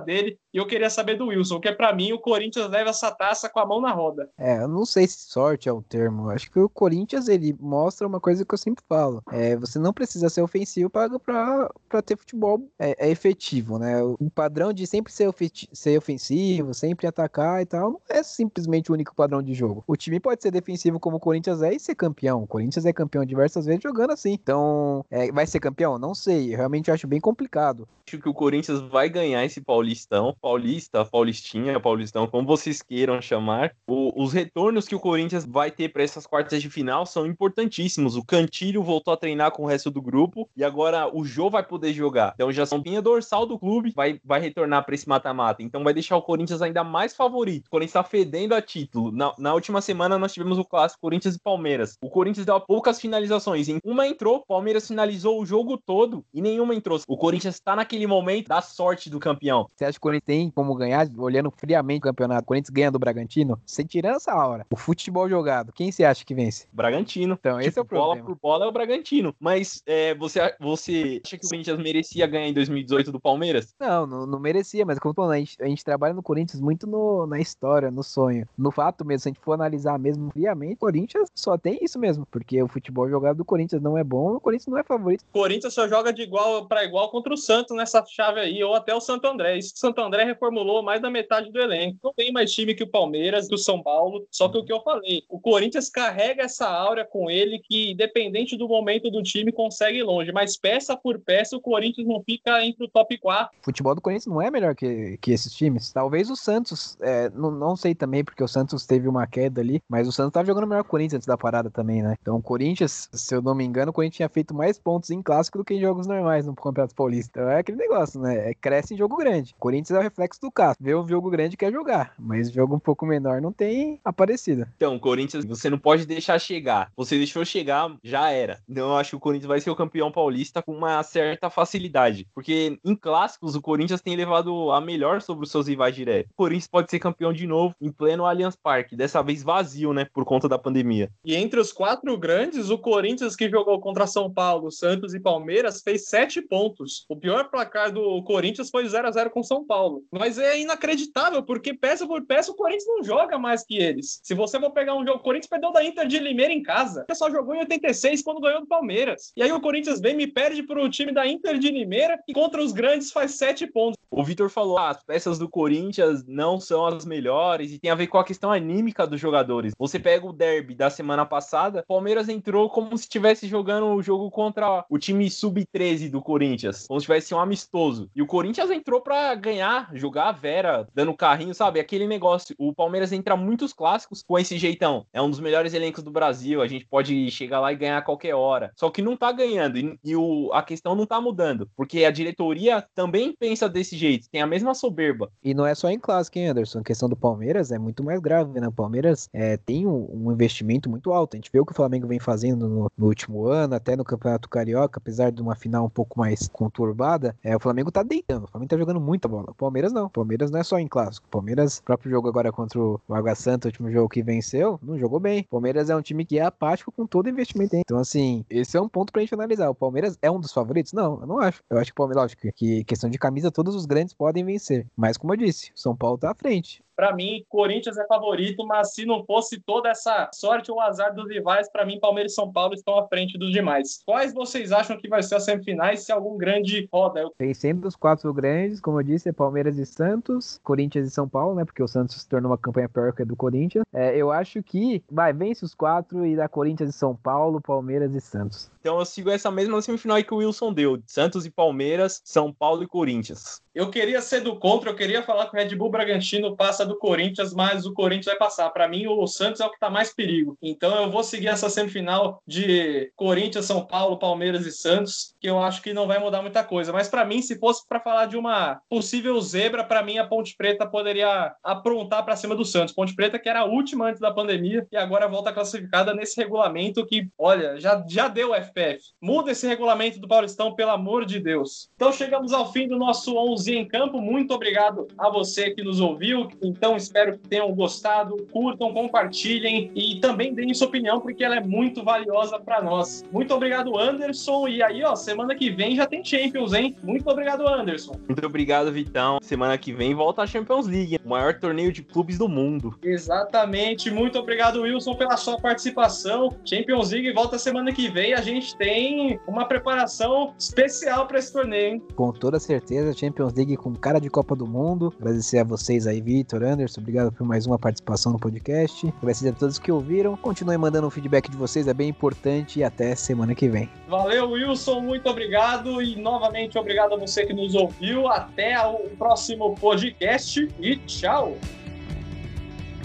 dele 0.00 0.36
e 0.52 0.58
eu 0.58 0.66
queria 0.66 0.90
saber 0.90 1.16
do 1.16 1.26
Wilson, 1.26 1.60
que 1.60 1.68
é 1.68 1.72
para 1.72 1.92
mim 1.92 2.12
o 2.12 2.18
Corinthians 2.18 2.68
leva 2.68 2.90
essa 2.90 3.10
taça 3.10 3.48
com 3.48 3.60
a 3.60 3.66
mão 3.66 3.80
na 3.80 3.92
roda. 3.92 4.28
É, 4.38 4.62
eu 4.62 4.68
não 4.68 4.84
sei 4.84 5.06
se 5.06 5.30
sorte 5.30 5.68
é 5.68 5.72
o 5.72 5.82
termo. 5.82 6.30
Acho 6.30 6.50
que 6.50 6.58
o 6.58 6.68
Corinthians 6.68 7.28
ele 7.28 7.54
mostra 7.60 8.06
uma 8.06 8.20
coisa 8.20 8.44
que 8.44 8.54
eu 8.54 8.58
sempre 8.58 8.84
falo. 8.88 9.22
É, 9.30 9.56
você 9.56 9.78
não 9.78 9.92
precisa 9.92 10.28
ser 10.28 10.42
ofensivo 10.42 10.90
para 10.90 12.02
ter 12.04 12.16
futebol 12.16 12.68
é, 12.78 13.06
é, 13.06 13.10
efetivo, 13.10 13.78
né? 13.78 14.02
O 14.02 14.30
padrão 14.30 14.72
de 14.72 14.86
sempre 14.86 15.12
ser, 15.12 15.28
ser 15.72 15.98
ofensivo, 15.98 16.74
sempre 16.74 17.06
atacar 17.06 17.62
e 17.62 17.66
tal, 17.66 17.92
não 17.92 18.00
é 18.08 18.22
simplesmente 18.22 18.90
o 18.90 18.94
único 18.94 19.14
padrão 19.14 19.42
de 19.42 19.54
jogo. 19.54 19.82
O 19.86 19.96
time 19.96 20.20
pode 20.20 20.42
ser 20.42 20.50
defensivo 20.50 21.00
como 21.00 21.16
o 21.16 21.20
Corinthians 21.20 21.62
é 21.62 21.74
e 21.74 21.80
ser 21.80 21.94
campeão. 21.94 22.42
O 22.42 22.46
Corinthians 22.46 22.84
é 22.86 22.92
campeão 22.92 23.24
de 23.24 23.31
diversas 23.32 23.66
vezes 23.66 23.82
jogando 23.82 24.12
assim. 24.12 24.32
Então, 24.32 25.04
é, 25.10 25.30
vai 25.32 25.46
ser 25.46 25.60
campeão? 25.60 25.98
Não 25.98 26.14
sei. 26.14 26.52
Eu 26.52 26.58
realmente 26.58 26.90
acho 26.90 27.06
bem 27.06 27.20
complicado. 27.20 27.88
Acho 28.06 28.18
que 28.18 28.28
o 28.28 28.34
Corinthians 28.34 28.80
vai 28.80 29.08
ganhar 29.08 29.44
esse 29.44 29.60
Paulistão, 29.60 30.36
Paulista, 30.40 31.04
Paulistinha, 31.04 31.80
Paulistão, 31.80 32.26
como 32.26 32.46
vocês 32.46 32.82
queiram 32.82 33.22
chamar. 33.22 33.74
O, 33.86 34.22
os 34.22 34.32
retornos 34.32 34.86
que 34.86 34.94
o 34.94 35.00
Corinthians 35.00 35.46
vai 35.46 35.70
ter 35.70 35.88
para 35.88 36.02
essas 36.02 36.26
quartas 36.26 36.60
de 36.60 36.68
final 36.68 37.06
são 37.06 37.26
importantíssimos. 37.26 38.16
O 38.16 38.24
Cantilho 38.24 38.82
voltou 38.82 39.14
a 39.14 39.16
treinar 39.16 39.52
com 39.52 39.62
o 39.62 39.66
resto 39.66 39.90
do 39.90 40.02
grupo 40.02 40.48
e 40.56 40.64
agora 40.64 41.08
o 41.14 41.24
Jô 41.24 41.48
vai 41.48 41.62
poder 41.62 41.92
jogar. 41.92 42.32
Então 42.34 42.52
já 42.52 42.66
são 42.66 42.82
pinha 42.82 43.00
dorsal 43.00 43.46
do 43.46 43.58
clube, 43.58 43.92
vai, 43.94 44.20
vai 44.24 44.40
retornar 44.40 44.84
para 44.84 44.94
esse 44.94 45.08
mata-mata. 45.08 45.62
Então 45.62 45.82
vai 45.82 45.94
deixar 45.94 46.16
o 46.16 46.22
Corinthians 46.22 46.60
ainda 46.60 46.84
mais 46.84 47.14
favorito. 47.14 47.66
O 47.66 47.70
Corinthians 47.70 47.90
está 47.90 48.04
fedendo 48.04 48.54
a 48.54 48.60
título. 48.60 49.12
Na, 49.12 49.32
na 49.38 49.54
última 49.54 49.80
semana 49.80 50.18
nós 50.18 50.32
tivemos 50.32 50.58
o 50.58 50.64
clássico 50.64 51.00
Corinthians 51.00 51.36
e 51.36 51.40
Palmeiras. 51.40 51.96
O 52.02 52.10
Corinthians 52.10 52.46
deu 52.46 52.60
poucas 52.60 53.00
finais 53.00 53.21
finalizações. 53.22 53.68
Uma 53.84 54.06
entrou, 54.06 54.36
o 54.36 54.46
Palmeiras 54.46 54.86
finalizou 54.86 55.40
o 55.40 55.46
jogo 55.46 55.76
todo 55.76 56.24
e 56.32 56.40
nenhuma 56.40 56.74
entrou. 56.74 57.00
O 57.06 57.16
Corinthians 57.16 57.54
está 57.54 57.76
naquele 57.76 58.06
momento 58.06 58.48
da 58.48 58.60
sorte 58.60 59.08
do 59.08 59.18
campeão. 59.18 59.68
Você 59.74 59.84
acha 59.84 59.92
que 59.92 59.98
o 59.98 60.02
Corinthians 60.02 60.26
tem 60.26 60.50
como 60.50 60.74
ganhar, 60.74 61.08
olhando 61.16 61.52
friamente 61.56 62.00
o 62.00 62.02
campeonato? 62.02 62.42
O 62.42 62.46
Corinthians 62.46 62.70
ganha 62.70 62.90
do 62.90 62.98
Bragantino? 62.98 63.60
Sem 63.64 63.86
tirando 63.86 64.16
essa 64.16 64.34
hora. 64.34 64.66
O 64.70 64.76
futebol 64.76 65.28
jogado, 65.28 65.72
quem 65.72 65.90
você 65.90 66.04
acha 66.04 66.24
que 66.24 66.34
vence? 66.34 66.66
Bragantino. 66.72 67.36
Então, 67.38 67.58
tipo, 67.58 67.68
esse 67.68 67.78
é 67.78 67.82
o 67.82 67.84
problema. 67.84 68.14
Bola 68.14 68.26
por 68.26 68.38
bola 68.40 68.64
é 68.64 68.68
o 68.68 68.72
Bragantino. 68.72 69.34
Mas 69.38 69.82
é, 69.86 70.14
você, 70.14 70.54
você 70.60 71.20
acha 71.24 71.38
que 71.38 71.46
o 71.46 71.48
Corinthians 71.48 71.78
merecia 71.78 72.26
ganhar 72.26 72.48
em 72.48 72.54
2018 72.54 73.12
do 73.12 73.20
Palmeiras? 73.20 73.74
Não, 73.78 74.06
não, 74.06 74.26
não 74.26 74.38
merecia, 74.38 74.84
mas 74.84 74.98
como 74.98 75.10
eu 75.10 75.14
tô 75.14 75.22
falando, 75.22 75.34
a 75.34 75.38
gente, 75.38 75.62
a 75.62 75.66
gente 75.66 75.84
trabalha 75.84 76.14
no 76.14 76.22
Corinthians 76.22 76.60
muito 76.60 76.86
no, 76.86 77.26
na 77.26 77.38
história, 77.38 77.90
no 77.90 78.02
sonho. 78.02 78.46
No 78.56 78.70
fato 78.70 79.04
mesmo, 79.04 79.20
se 79.20 79.28
a 79.28 79.32
gente 79.32 79.40
for 79.40 79.52
analisar 79.52 79.98
mesmo 79.98 80.30
friamente, 80.30 80.74
o 80.74 80.78
Corinthians 80.78 81.28
só 81.34 81.56
tem 81.56 81.78
isso 81.82 81.98
mesmo, 81.98 82.26
porque 82.30 82.62
o 82.62 82.68
futebol 82.68 83.08
jogado 83.12 83.36
do 83.36 83.44
Corinthians 83.44 83.82
não 83.82 83.96
é 83.96 84.02
bom, 84.02 84.34
o 84.34 84.40
Corinthians 84.40 84.68
não 84.68 84.78
é 84.78 84.82
favorito. 84.82 85.24
O 85.30 85.38
Corinthians 85.38 85.74
só 85.74 85.86
joga 85.86 86.12
de 86.12 86.22
igual 86.22 86.66
para 86.66 86.84
igual 86.84 87.10
contra 87.10 87.32
o 87.32 87.36
Santos 87.36 87.76
nessa 87.76 88.04
chave 88.06 88.40
aí, 88.40 88.62
ou 88.64 88.74
até 88.74 88.94
o 88.94 89.00
Santo 89.00 89.26
André. 89.26 89.58
Isso 89.58 89.72
que 89.72 89.78
o 89.78 89.80
Santo 89.80 90.00
André 90.00 90.24
reformulou 90.24 90.82
mais 90.82 91.00
da 91.00 91.10
metade 91.10 91.50
do 91.50 91.60
elenco. 91.60 91.98
Não 92.02 92.12
tem 92.12 92.32
mais 92.32 92.52
time 92.52 92.74
que 92.74 92.82
o 92.82 92.90
Palmeiras, 92.90 93.48
que 93.48 93.54
o 93.54 93.58
São 93.58 93.82
Paulo, 93.82 94.26
só 94.30 94.48
que 94.48 94.58
o 94.58 94.64
que 94.64 94.72
eu 94.72 94.82
falei, 94.82 95.22
o 95.28 95.38
Corinthians 95.38 95.88
carrega 95.88 96.42
essa 96.42 96.68
áurea 96.68 97.04
com 97.04 97.30
ele 97.30 97.58
que, 97.58 97.92
independente 97.92 98.56
do 98.56 98.68
momento 98.68 99.10
do 99.10 99.22
time, 99.22 99.52
consegue 99.52 99.98
ir 99.98 100.02
longe, 100.02 100.32
mas 100.32 100.56
peça 100.56 100.96
por 100.96 101.18
peça 101.18 101.56
o 101.56 101.60
Corinthians 101.60 102.06
não 102.06 102.22
fica 102.22 102.64
entre 102.64 102.84
o 102.84 102.88
top 102.88 103.16
4. 103.18 103.56
O 103.60 103.64
futebol 103.64 103.94
do 103.94 104.00
Corinthians 104.00 104.26
não 104.26 104.40
é 104.40 104.50
melhor 104.50 104.74
que, 104.74 105.18
que 105.18 105.32
esses 105.32 105.52
times. 105.52 105.92
Talvez 105.92 106.30
o 106.30 106.36
Santos, 106.36 106.96
é, 107.00 107.30
não, 107.30 107.50
não 107.50 107.76
sei 107.76 107.94
também, 107.94 108.24
porque 108.24 108.42
o 108.42 108.48
Santos 108.48 108.86
teve 108.86 109.08
uma 109.08 109.26
queda 109.26 109.60
ali, 109.60 109.82
mas 109.88 110.08
o 110.08 110.12
Santos 110.12 110.32
tava 110.32 110.46
jogando 110.46 110.66
melhor 110.66 110.82
que 110.82 110.88
o 110.88 110.90
Corinthians 110.90 111.18
antes 111.18 111.26
da 111.26 111.36
parada 111.36 111.70
também, 111.70 112.02
né? 112.02 112.16
Então 112.20 112.36
o 112.36 112.42
Corinthians, 112.42 113.01
se 113.12 113.34
eu 113.34 113.42
não 113.42 113.54
me 113.54 113.64
engano, 113.64 113.90
o 113.90 113.92
Corinthians 113.92 114.16
tinha 114.16 114.28
feito 114.28 114.54
mais 114.54 114.78
pontos 114.78 115.10
em 115.10 115.22
clássico 115.22 115.58
do 115.58 115.64
que 115.64 115.74
em 115.74 115.80
jogos 115.80 116.06
normais 116.06 116.46
no 116.46 116.54
Campeonato 116.54 116.94
Paulista. 116.94 117.40
Então 117.40 117.50
é 117.50 117.58
aquele 117.58 117.78
negócio, 117.78 118.20
né? 118.20 118.50
É, 118.50 118.54
cresce 118.54 118.94
em 118.94 118.96
jogo 118.96 119.16
grande. 119.16 119.52
O 119.56 119.60
Corinthians 119.60 119.96
é 119.96 120.00
o 120.00 120.02
reflexo 120.02 120.40
do 120.40 120.50
caso. 120.50 120.76
Vê 120.80 120.94
um 120.94 121.06
jogo 121.06 121.30
grande 121.30 121.54
e 121.54 121.56
quer 121.56 121.72
jogar, 121.72 122.14
mas 122.18 122.50
jogo 122.50 122.76
um 122.76 122.78
pouco 122.78 123.06
menor 123.06 123.40
não 123.40 123.52
tem 123.52 124.00
aparecido. 124.04 124.66
Então, 124.76 124.98
Corinthians, 124.98 125.44
você 125.44 125.68
não 125.68 125.78
pode 125.78 126.06
deixar 126.06 126.38
chegar. 126.38 126.90
Você 126.96 127.16
deixou 127.16 127.44
chegar, 127.44 127.94
já 128.02 128.30
era. 128.30 128.60
Então 128.68 128.88
eu 128.88 128.96
acho 128.96 129.10
que 129.10 129.16
o 129.16 129.20
Corinthians 129.20 129.48
vai 129.48 129.60
ser 129.60 129.70
o 129.70 129.76
campeão 129.76 130.10
paulista 130.10 130.62
com 130.62 130.72
uma 130.72 131.02
certa 131.02 131.50
facilidade. 131.50 132.26
Porque 132.34 132.78
em 132.84 132.94
clássicos, 132.94 133.54
o 133.54 133.62
Corinthians 133.62 134.00
tem 134.00 134.16
levado 134.16 134.70
a 134.70 134.80
melhor 134.80 135.20
sobre 135.20 135.44
os 135.44 135.50
seus 135.50 135.68
rivais 135.68 135.94
diretos. 135.94 136.30
O 136.32 136.36
Corinthians 136.36 136.68
pode 136.68 136.90
ser 136.90 136.98
campeão 136.98 137.32
de 137.32 137.46
novo 137.46 137.74
em 137.80 137.90
pleno 137.90 138.24
Allianz 138.24 138.56
Parque, 138.56 138.96
dessa 138.96 139.22
vez 139.22 139.42
vazio, 139.42 139.92
né? 139.92 140.06
Por 140.12 140.24
conta 140.24 140.48
da 140.48 140.58
pandemia. 140.58 141.10
E 141.24 141.34
entre 141.34 141.60
os 141.60 141.72
quatro 141.72 142.16
grandes, 142.16 142.70
o 142.70 142.78
Corinthians 142.78 142.91
Corinthians 142.92 143.34
que 143.34 143.48
jogou 143.48 143.80
contra 143.80 144.06
São 144.06 144.30
Paulo, 144.30 144.70
Santos 144.70 145.14
e 145.14 145.18
Palmeiras 145.18 145.80
fez 145.80 146.10
sete 146.10 146.42
pontos. 146.42 147.06
O 147.08 147.16
pior 147.16 147.48
placar 147.48 147.90
do 147.90 148.22
Corinthians 148.22 148.68
foi 148.68 148.86
0 148.86 149.08
a 149.08 149.10
0 149.10 149.30
com 149.30 149.42
São 149.42 149.64
Paulo. 149.64 150.04
Mas 150.12 150.36
é 150.36 150.60
inacreditável, 150.60 151.42
porque 151.42 151.72
peça 151.72 152.06
por 152.06 152.22
peça 152.26 152.52
o 152.52 152.54
Corinthians 152.54 152.86
não 152.86 153.02
joga 153.02 153.38
mais 153.38 153.64
que 153.64 153.78
eles. 153.78 154.20
Se 154.22 154.34
você 154.34 154.60
for 154.60 154.72
pegar 154.72 154.94
um 154.94 155.06
jogo, 155.06 155.20
o 155.20 155.22
Corinthians 155.22 155.48
perdeu 155.48 155.72
da 155.72 155.82
Inter 155.82 156.06
de 156.06 156.18
Limeira 156.18 156.52
em 156.52 156.62
casa. 156.62 157.06
O 157.10 157.14
só 157.14 157.30
jogou 157.30 157.54
em 157.54 157.60
86 157.60 158.22
quando 158.22 158.42
ganhou 158.42 158.60
do 158.60 158.66
Palmeiras. 158.66 159.32
E 159.34 159.42
aí 159.42 159.50
o 159.50 159.60
Corinthians 159.60 159.98
vem 159.98 160.14
me 160.14 160.26
perde 160.26 160.62
pro 160.62 160.90
time 160.90 161.12
da 161.12 161.26
Inter 161.26 161.58
de 161.58 161.70
Limeira 161.70 162.22
e 162.28 162.34
contra 162.34 162.62
os 162.62 162.72
grandes 162.72 163.10
faz 163.10 163.36
sete 163.38 163.66
pontos. 163.66 163.96
O 164.10 164.22
Vitor 164.22 164.50
falou: 164.50 164.76
ah, 164.76 164.90
as 164.90 165.02
peças 165.02 165.38
do 165.38 165.48
Corinthians 165.48 166.26
não 166.26 166.60
são 166.60 166.84
as 166.84 167.06
melhores 167.06 167.72
e 167.72 167.78
tem 167.78 167.90
a 167.90 167.94
ver 167.94 168.08
com 168.08 168.18
a 168.18 168.24
questão 168.24 168.52
anímica 168.52 169.06
dos 169.06 169.18
jogadores. 169.18 169.72
Você 169.78 169.98
pega 169.98 170.26
o 170.26 170.32
derby 170.34 170.74
da 170.74 170.90
semana 170.90 171.24
passada, 171.24 171.82
Palmeiras 171.88 172.28
entrou 172.28 172.68
como 172.84 172.98
se 172.98 173.04
estivesse 173.04 173.46
jogando 173.46 173.86
o 173.86 174.02
jogo 174.02 174.30
contra 174.30 174.84
o 174.88 174.98
time 174.98 175.30
sub-13 175.30 176.10
do 176.10 176.20
Corinthians, 176.20 176.86
como 176.86 177.00
se 177.00 177.06
tivesse 177.06 177.34
um 177.34 177.38
amistoso. 177.38 178.10
E 178.14 178.22
o 178.22 178.26
Corinthians 178.26 178.70
entrou 178.70 179.00
para 179.00 179.34
ganhar, 179.34 179.90
jogar 179.94 180.28
a 180.28 180.32
Vera, 180.32 180.86
dando 180.94 181.14
carrinho, 181.14 181.54
sabe? 181.54 181.80
Aquele 181.80 182.06
negócio. 182.06 182.54
O 182.58 182.74
Palmeiras 182.74 183.12
entra 183.12 183.36
muitos 183.36 183.72
clássicos 183.72 184.22
com 184.22 184.38
esse 184.38 184.58
jeitão. 184.58 185.06
É 185.12 185.20
um 185.20 185.30
dos 185.30 185.40
melhores 185.40 185.74
elencos 185.74 186.02
do 186.02 186.10
Brasil, 186.10 186.62
a 186.62 186.68
gente 186.68 186.86
pode 186.86 187.30
chegar 187.30 187.60
lá 187.60 187.72
e 187.72 187.76
ganhar 187.76 187.98
a 187.98 188.02
qualquer 188.02 188.34
hora. 188.34 188.72
Só 188.76 188.90
que 188.90 189.02
não 189.02 189.16
tá 189.16 189.32
ganhando 189.32 189.78
e, 189.78 189.98
e 190.04 190.16
o, 190.16 190.50
a 190.52 190.62
questão 190.62 190.94
não 190.94 191.06
tá 191.06 191.20
mudando, 191.20 191.68
porque 191.76 192.04
a 192.04 192.10
diretoria 192.10 192.84
também 192.94 193.34
pensa 193.38 193.68
desse 193.68 193.96
jeito, 193.96 194.28
tem 194.30 194.42
a 194.42 194.46
mesma 194.46 194.74
soberba. 194.74 195.30
E 195.42 195.54
não 195.54 195.66
é 195.66 195.74
só 195.74 195.88
em 195.88 195.98
clássico, 195.98 196.38
hein, 196.38 196.48
Anderson? 196.48 196.80
A 196.80 196.84
questão 196.84 197.08
do 197.08 197.16
Palmeiras 197.16 197.70
é 197.70 197.78
muito 197.78 198.02
mais 198.02 198.20
grave, 198.20 198.60
né? 198.60 198.68
O 198.68 198.72
Palmeiras 198.72 199.28
é, 199.32 199.56
tem 199.56 199.86
um, 199.86 200.08
um, 200.12 200.32
investimento 200.32 200.90
muito 200.90 201.12
alto. 201.12 201.34
A 201.34 201.38
gente 201.38 201.50
vê 201.52 201.60
o 201.60 201.66
que 201.66 201.72
o 201.72 201.74
Flamengo 201.76 202.06
vem 202.06 202.18
fazendo 202.18 202.68
no, 202.96 203.06
último 203.06 203.46
ano, 203.46 203.74
até 203.74 203.96
no 203.96 204.04
Campeonato 204.04 204.48
Carioca, 204.48 204.98
apesar 204.98 205.30
de 205.30 205.40
uma 205.42 205.54
final 205.54 205.84
um 205.84 205.90
pouco 205.90 206.18
mais 206.18 206.48
conturbada, 206.48 207.36
é, 207.42 207.54
o 207.54 207.60
Flamengo 207.60 207.90
tá 207.90 208.02
deitando. 208.02 208.44
O 208.44 208.48
Flamengo 208.48 208.70
tá 208.70 208.76
jogando 208.76 209.00
muita 209.00 209.28
bola. 209.28 209.50
O 209.50 209.54
Palmeiras 209.54 209.92
não. 209.92 210.06
O 210.06 210.10
Palmeiras 210.10 210.50
não 210.50 210.60
é 210.60 210.62
só 210.62 210.78
em 210.78 210.88
clássico. 210.88 211.26
O 211.26 211.30
Palmeiras, 211.30 211.78
o 211.78 211.82
próprio 211.84 212.10
jogo 212.10 212.28
agora 212.28 212.52
contra 212.52 212.80
o 212.80 213.00
Água 213.10 213.34
Santa, 213.34 213.68
o 213.68 213.70
último 213.70 213.90
jogo 213.90 214.08
que 214.08 214.22
venceu, 214.22 214.78
não 214.82 214.98
jogou 214.98 215.20
bem. 215.20 215.42
O 215.42 215.52
Palmeiras 215.52 215.90
é 215.90 215.96
um 215.96 216.02
time 216.02 216.24
que 216.24 216.38
é 216.38 216.42
apático 216.42 216.92
com 216.92 217.06
todo 217.06 217.28
investimento. 217.28 217.76
Então, 217.76 217.98
assim, 217.98 218.44
esse 218.48 218.76
é 218.76 218.80
um 218.80 218.88
ponto 218.88 219.12
pra 219.12 219.20
gente 219.20 219.34
analisar. 219.34 219.68
O 219.68 219.74
Palmeiras 219.74 220.18
é 220.22 220.30
um 220.30 220.40
dos 220.40 220.52
favoritos? 220.52 220.92
Não, 220.92 221.20
eu 221.20 221.26
não 221.26 221.38
acho. 221.38 221.62
Eu 221.68 221.78
acho 221.78 221.90
que 221.90 221.94
o 221.94 221.96
Palmeiras, 221.96 222.22
lógico, 222.22 222.42
que 222.54 222.84
questão 222.84 223.10
de 223.10 223.18
camisa, 223.18 223.50
todos 223.50 223.74
os 223.74 223.86
grandes 223.86 224.14
podem 224.14 224.44
vencer. 224.44 224.86
Mas, 224.96 225.16
como 225.16 225.32
eu 225.32 225.36
disse, 225.36 225.72
o 225.74 225.78
São 225.78 225.96
Paulo 225.96 226.18
tá 226.18 226.30
à 226.30 226.34
frente. 226.34 226.82
Para 226.96 227.14
mim, 227.14 227.44
Corinthians 227.48 227.96
é 227.98 228.06
favorito, 228.06 228.66
mas 228.66 228.94
se 228.94 229.04
não 229.04 229.24
fosse 229.24 229.60
toda 229.60 229.88
essa 229.88 230.30
sorte 230.34 230.70
ou 230.70 230.80
azar 230.80 231.14
dos 231.14 231.28
rivais, 231.28 231.70
para 231.70 231.84
mim, 231.84 231.98
Palmeiras 231.98 232.32
e 232.32 232.34
São 232.34 232.52
Paulo 232.52 232.74
estão 232.74 232.98
à 232.98 233.08
frente 233.08 233.38
dos 233.38 233.50
demais. 233.50 234.02
Quais 234.04 234.32
vocês 234.34 234.72
acham 234.72 234.98
que 234.98 235.08
vai 235.08 235.22
ser 235.22 235.36
as 235.36 235.44
semifinais 235.44 236.04
se 236.04 236.12
algum 236.12 236.36
grande 236.36 236.88
roda? 236.92 237.28
Tem 237.38 237.54
sempre 237.54 237.88
os 237.88 237.96
quatro 237.96 238.32
grandes, 238.32 238.80
como 238.80 239.00
eu 239.00 239.04
disse, 239.04 239.28
é 239.28 239.32
Palmeiras 239.32 239.78
e 239.78 239.86
Santos, 239.86 240.60
Corinthians 240.62 241.08
e 241.08 241.10
São 241.10 241.28
Paulo, 241.28 241.54
né? 241.54 241.64
Porque 241.64 241.82
o 241.82 241.88
Santos 241.88 242.20
se 242.20 242.28
tornou 242.28 242.50
uma 242.50 242.58
campanha 242.58 242.88
pior 242.88 243.12
que 243.12 243.22
a 243.22 243.24
do 243.24 243.36
Corinthians. 243.36 243.84
É, 243.92 244.16
eu 244.16 244.30
acho 244.30 244.62
que 244.62 245.02
vai, 245.10 245.32
vence 245.32 245.64
os 245.64 245.74
quatro 245.74 246.26
e 246.26 246.36
dá 246.36 246.48
Corinthians 246.48 246.90
e 246.90 246.92
São 246.92 247.16
Paulo, 247.16 247.60
Palmeiras 247.60 248.14
e 248.14 248.20
Santos. 248.20 248.70
Então 248.80 248.98
eu 248.98 249.04
sigo 249.04 249.30
essa 249.30 249.50
mesma 249.50 249.80
semifinal 249.80 250.22
que 250.22 250.34
o 250.34 250.38
Wilson 250.38 250.72
deu: 250.72 251.00
Santos 251.06 251.46
e 251.46 251.50
Palmeiras, 251.50 252.20
São 252.24 252.52
Paulo 252.52 252.82
e 252.82 252.86
Corinthians. 252.86 253.62
Eu 253.74 253.88
queria 253.88 254.20
ser 254.20 254.40
do 254.40 254.56
contra, 254.56 254.90
eu 254.90 254.94
queria 254.94 255.22
falar 255.22 255.46
que 255.46 255.56
o 255.56 255.58
Red 255.58 255.74
Bull 255.74 255.90
Bragantino 255.90 256.54
passa 256.54 256.84
do 256.84 256.98
Corinthians, 256.98 257.54
mas 257.54 257.86
o 257.86 257.94
Corinthians 257.94 258.26
vai 258.26 258.36
passar. 258.36 258.68
Para 258.68 258.86
mim, 258.86 259.06
o 259.06 259.26
Santos 259.26 259.62
é 259.62 259.64
o 259.64 259.70
que 259.70 259.76
está 259.76 259.88
mais 259.88 260.12
perigo. 260.12 260.58
Então 260.60 260.94
eu 261.02 261.10
vou 261.10 261.24
seguir 261.24 261.48
essa 261.48 261.70
semifinal 261.70 262.42
de 262.46 263.10
Corinthians, 263.16 263.64
São 263.64 263.86
Paulo, 263.86 264.18
Palmeiras 264.18 264.66
e 264.66 264.72
Santos, 264.72 265.34
que 265.40 265.48
eu 265.48 265.58
acho 265.62 265.80
que 265.80 265.94
não 265.94 266.06
vai 266.06 266.18
mudar 266.18 266.42
muita 266.42 266.62
coisa. 266.62 266.92
Mas 266.92 267.08
para 267.08 267.24
mim, 267.24 267.40
se 267.40 267.58
fosse 267.58 267.86
para 267.88 267.98
falar 267.98 268.26
de 268.26 268.36
uma 268.36 268.78
possível 268.90 269.40
zebra, 269.40 269.82
para 269.82 270.02
mim 270.02 270.18
a 270.18 270.26
Ponte 270.26 270.54
Preta 270.54 270.86
poderia 270.86 271.54
aprontar 271.62 272.24
para 272.26 272.36
cima 272.36 272.54
do 272.54 272.66
Santos. 272.66 272.92
Ponte 272.92 273.14
Preta 273.14 273.38
que 273.38 273.48
era 273.48 273.60
a 273.60 273.64
última 273.64 274.08
antes 274.08 274.20
da 274.20 274.30
pandemia 274.30 274.86
e 274.92 274.96
agora 274.98 275.26
volta 275.26 275.50
classificada 275.50 276.12
nesse 276.12 276.38
regulamento 276.38 277.06
que, 277.06 277.26
olha, 277.38 277.80
já, 277.80 278.04
já 278.06 278.28
deu 278.28 278.54
FPF. 278.54 279.02
Muda 279.18 279.52
esse 279.52 279.66
regulamento 279.66 280.20
do 280.20 280.28
Paulistão, 280.28 280.74
pelo 280.74 280.90
amor 280.90 281.24
de 281.24 281.40
Deus. 281.40 281.88
Então 281.96 282.12
chegamos 282.12 282.52
ao 282.52 282.70
fim 282.70 282.86
do 282.86 282.98
nosso 282.98 283.34
11 283.34 283.61
em 283.68 283.86
Campo. 283.86 284.20
Muito 284.20 284.52
obrigado 284.54 285.06
a 285.18 285.30
você 285.30 285.70
que 285.70 285.82
nos 285.82 286.00
ouviu. 286.00 286.48
Então, 286.62 286.96
espero 286.96 287.38
que 287.38 287.48
tenham 287.48 287.72
gostado. 287.74 288.36
Curtam, 288.52 288.92
compartilhem 288.92 289.90
e 289.94 290.20
também 290.20 290.54
deem 290.54 290.72
sua 290.74 290.88
opinião, 290.88 291.20
porque 291.20 291.44
ela 291.44 291.56
é 291.56 291.60
muito 291.60 292.02
valiosa 292.02 292.58
para 292.58 292.82
nós. 292.82 293.24
Muito 293.32 293.54
obrigado, 293.54 293.98
Anderson. 293.98 294.68
E 294.68 294.82
aí, 294.82 295.02
ó, 295.04 295.14
semana 295.14 295.54
que 295.54 295.70
vem 295.70 295.96
já 295.96 296.06
tem 296.06 296.24
Champions, 296.24 296.72
hein? 296.72 296.96
Muito 297.02 297.28
obrigado, 297.28 297.66
Anderson. 297.66 298.14
Muito 298.28 298.46
obrigado, 298.46 298.92
Vitão. 298.92 299.38
Semana 299.42 299.76
que 299.78 299.92
vem 299.92 300.14
volta 300.14 300.42
a 300.42 300.46
Champions 300.46 300.86
League, 300.86 301.18
o 301.24 301.28
maior 301.28 301.58
torneio 301.58 301.92
de 301.92 302.02
clubes 302.02 302.38
do 302.38 302.48
mundo. 302.48 302.94
Exatamente. 303.02 304.10
Muito 304.10 304.38
obrigado, 304.38 304.82
Wilson, 304.82 305.14
pela 305.14 305.36
sua 305.36 305.58
participação. 305.58 306.50
Champions 306.64 307.10
League 307.10 307.32
volta 307.32 307.58
semana 307.58 307.92
que 307.92 308.08
vem. 308.08 308.34
A 308.34 308.40
gente 308.40 308.76
tem 308.76 309.38
uma 309.46 309.66
preparação 309.66 310.54
especial 310.58 311.26
para 311.26 311.38
esse 311.38 311.52
torneio, 311.52 311.94
hein? 311.94 312.02
Com 312.14 312.32
toda 312.32 312.58
certeza, 312.58 313.12
Champions 313.12 313.51
Champions 313.52 313.56
League 313.56 313.76
com 313.76 313.94
cara 313.94 314.20
de 314.20 314.30
Copa 314.30 314.56
do 314.56 314.66
Mundo. 314.66 315.12
Agradecer 315.20 315.58
a 315.58 315.64
vocês 315.64 316.06
aí, 316.06 316.20
Vitor, 316.20 316.62
Anderson, 316.62 317.00
obrigado 317.00 317.32
por 317.32 317.46
mais 317.46 317.66
uma 317.66 317.78
participação 317.78 318.32
no 318.32 318.38
podcast. 318.38 319.06
Agradecer 319.18 319.48
a 319.50 319.52
todos 319.52 319.78
que 319.78 319.92
ouviram. 319.92 320.36
Continuem 320.36 320.78
mandando 320.78 321.06
o 321.06 321.10
feedback 321.10 321.50
de 321.50 321.56
vocês, 321.56 321.86
é 321.86 321.94
bem 321.94 322.08
importante 322.08 322.80
e 322.80 322.84
até 322.84 323.14
semana 323.14 323.54
que 323.54 323.68
vem. 323.68 323.88
Valeu, 324.08 324.50
Wilson, 324.50 325.00
muito 325.00 325.28
obrigado 325.28 326.02
e 326.02 326.16
novamente 326.16 326.78
obrigado 326.78 327.14
a 327.14 327.16
você 327.16 327.44
que 327.44 327.52
nos 327.52 327.74
ouviu. 327.74 328.26
Até 328.28 328.78
o 328.86 329.10
próximo 329.16 329.74
podcast 329.76 330.68
e 330.80 330.96
tchau! 330.96 331.56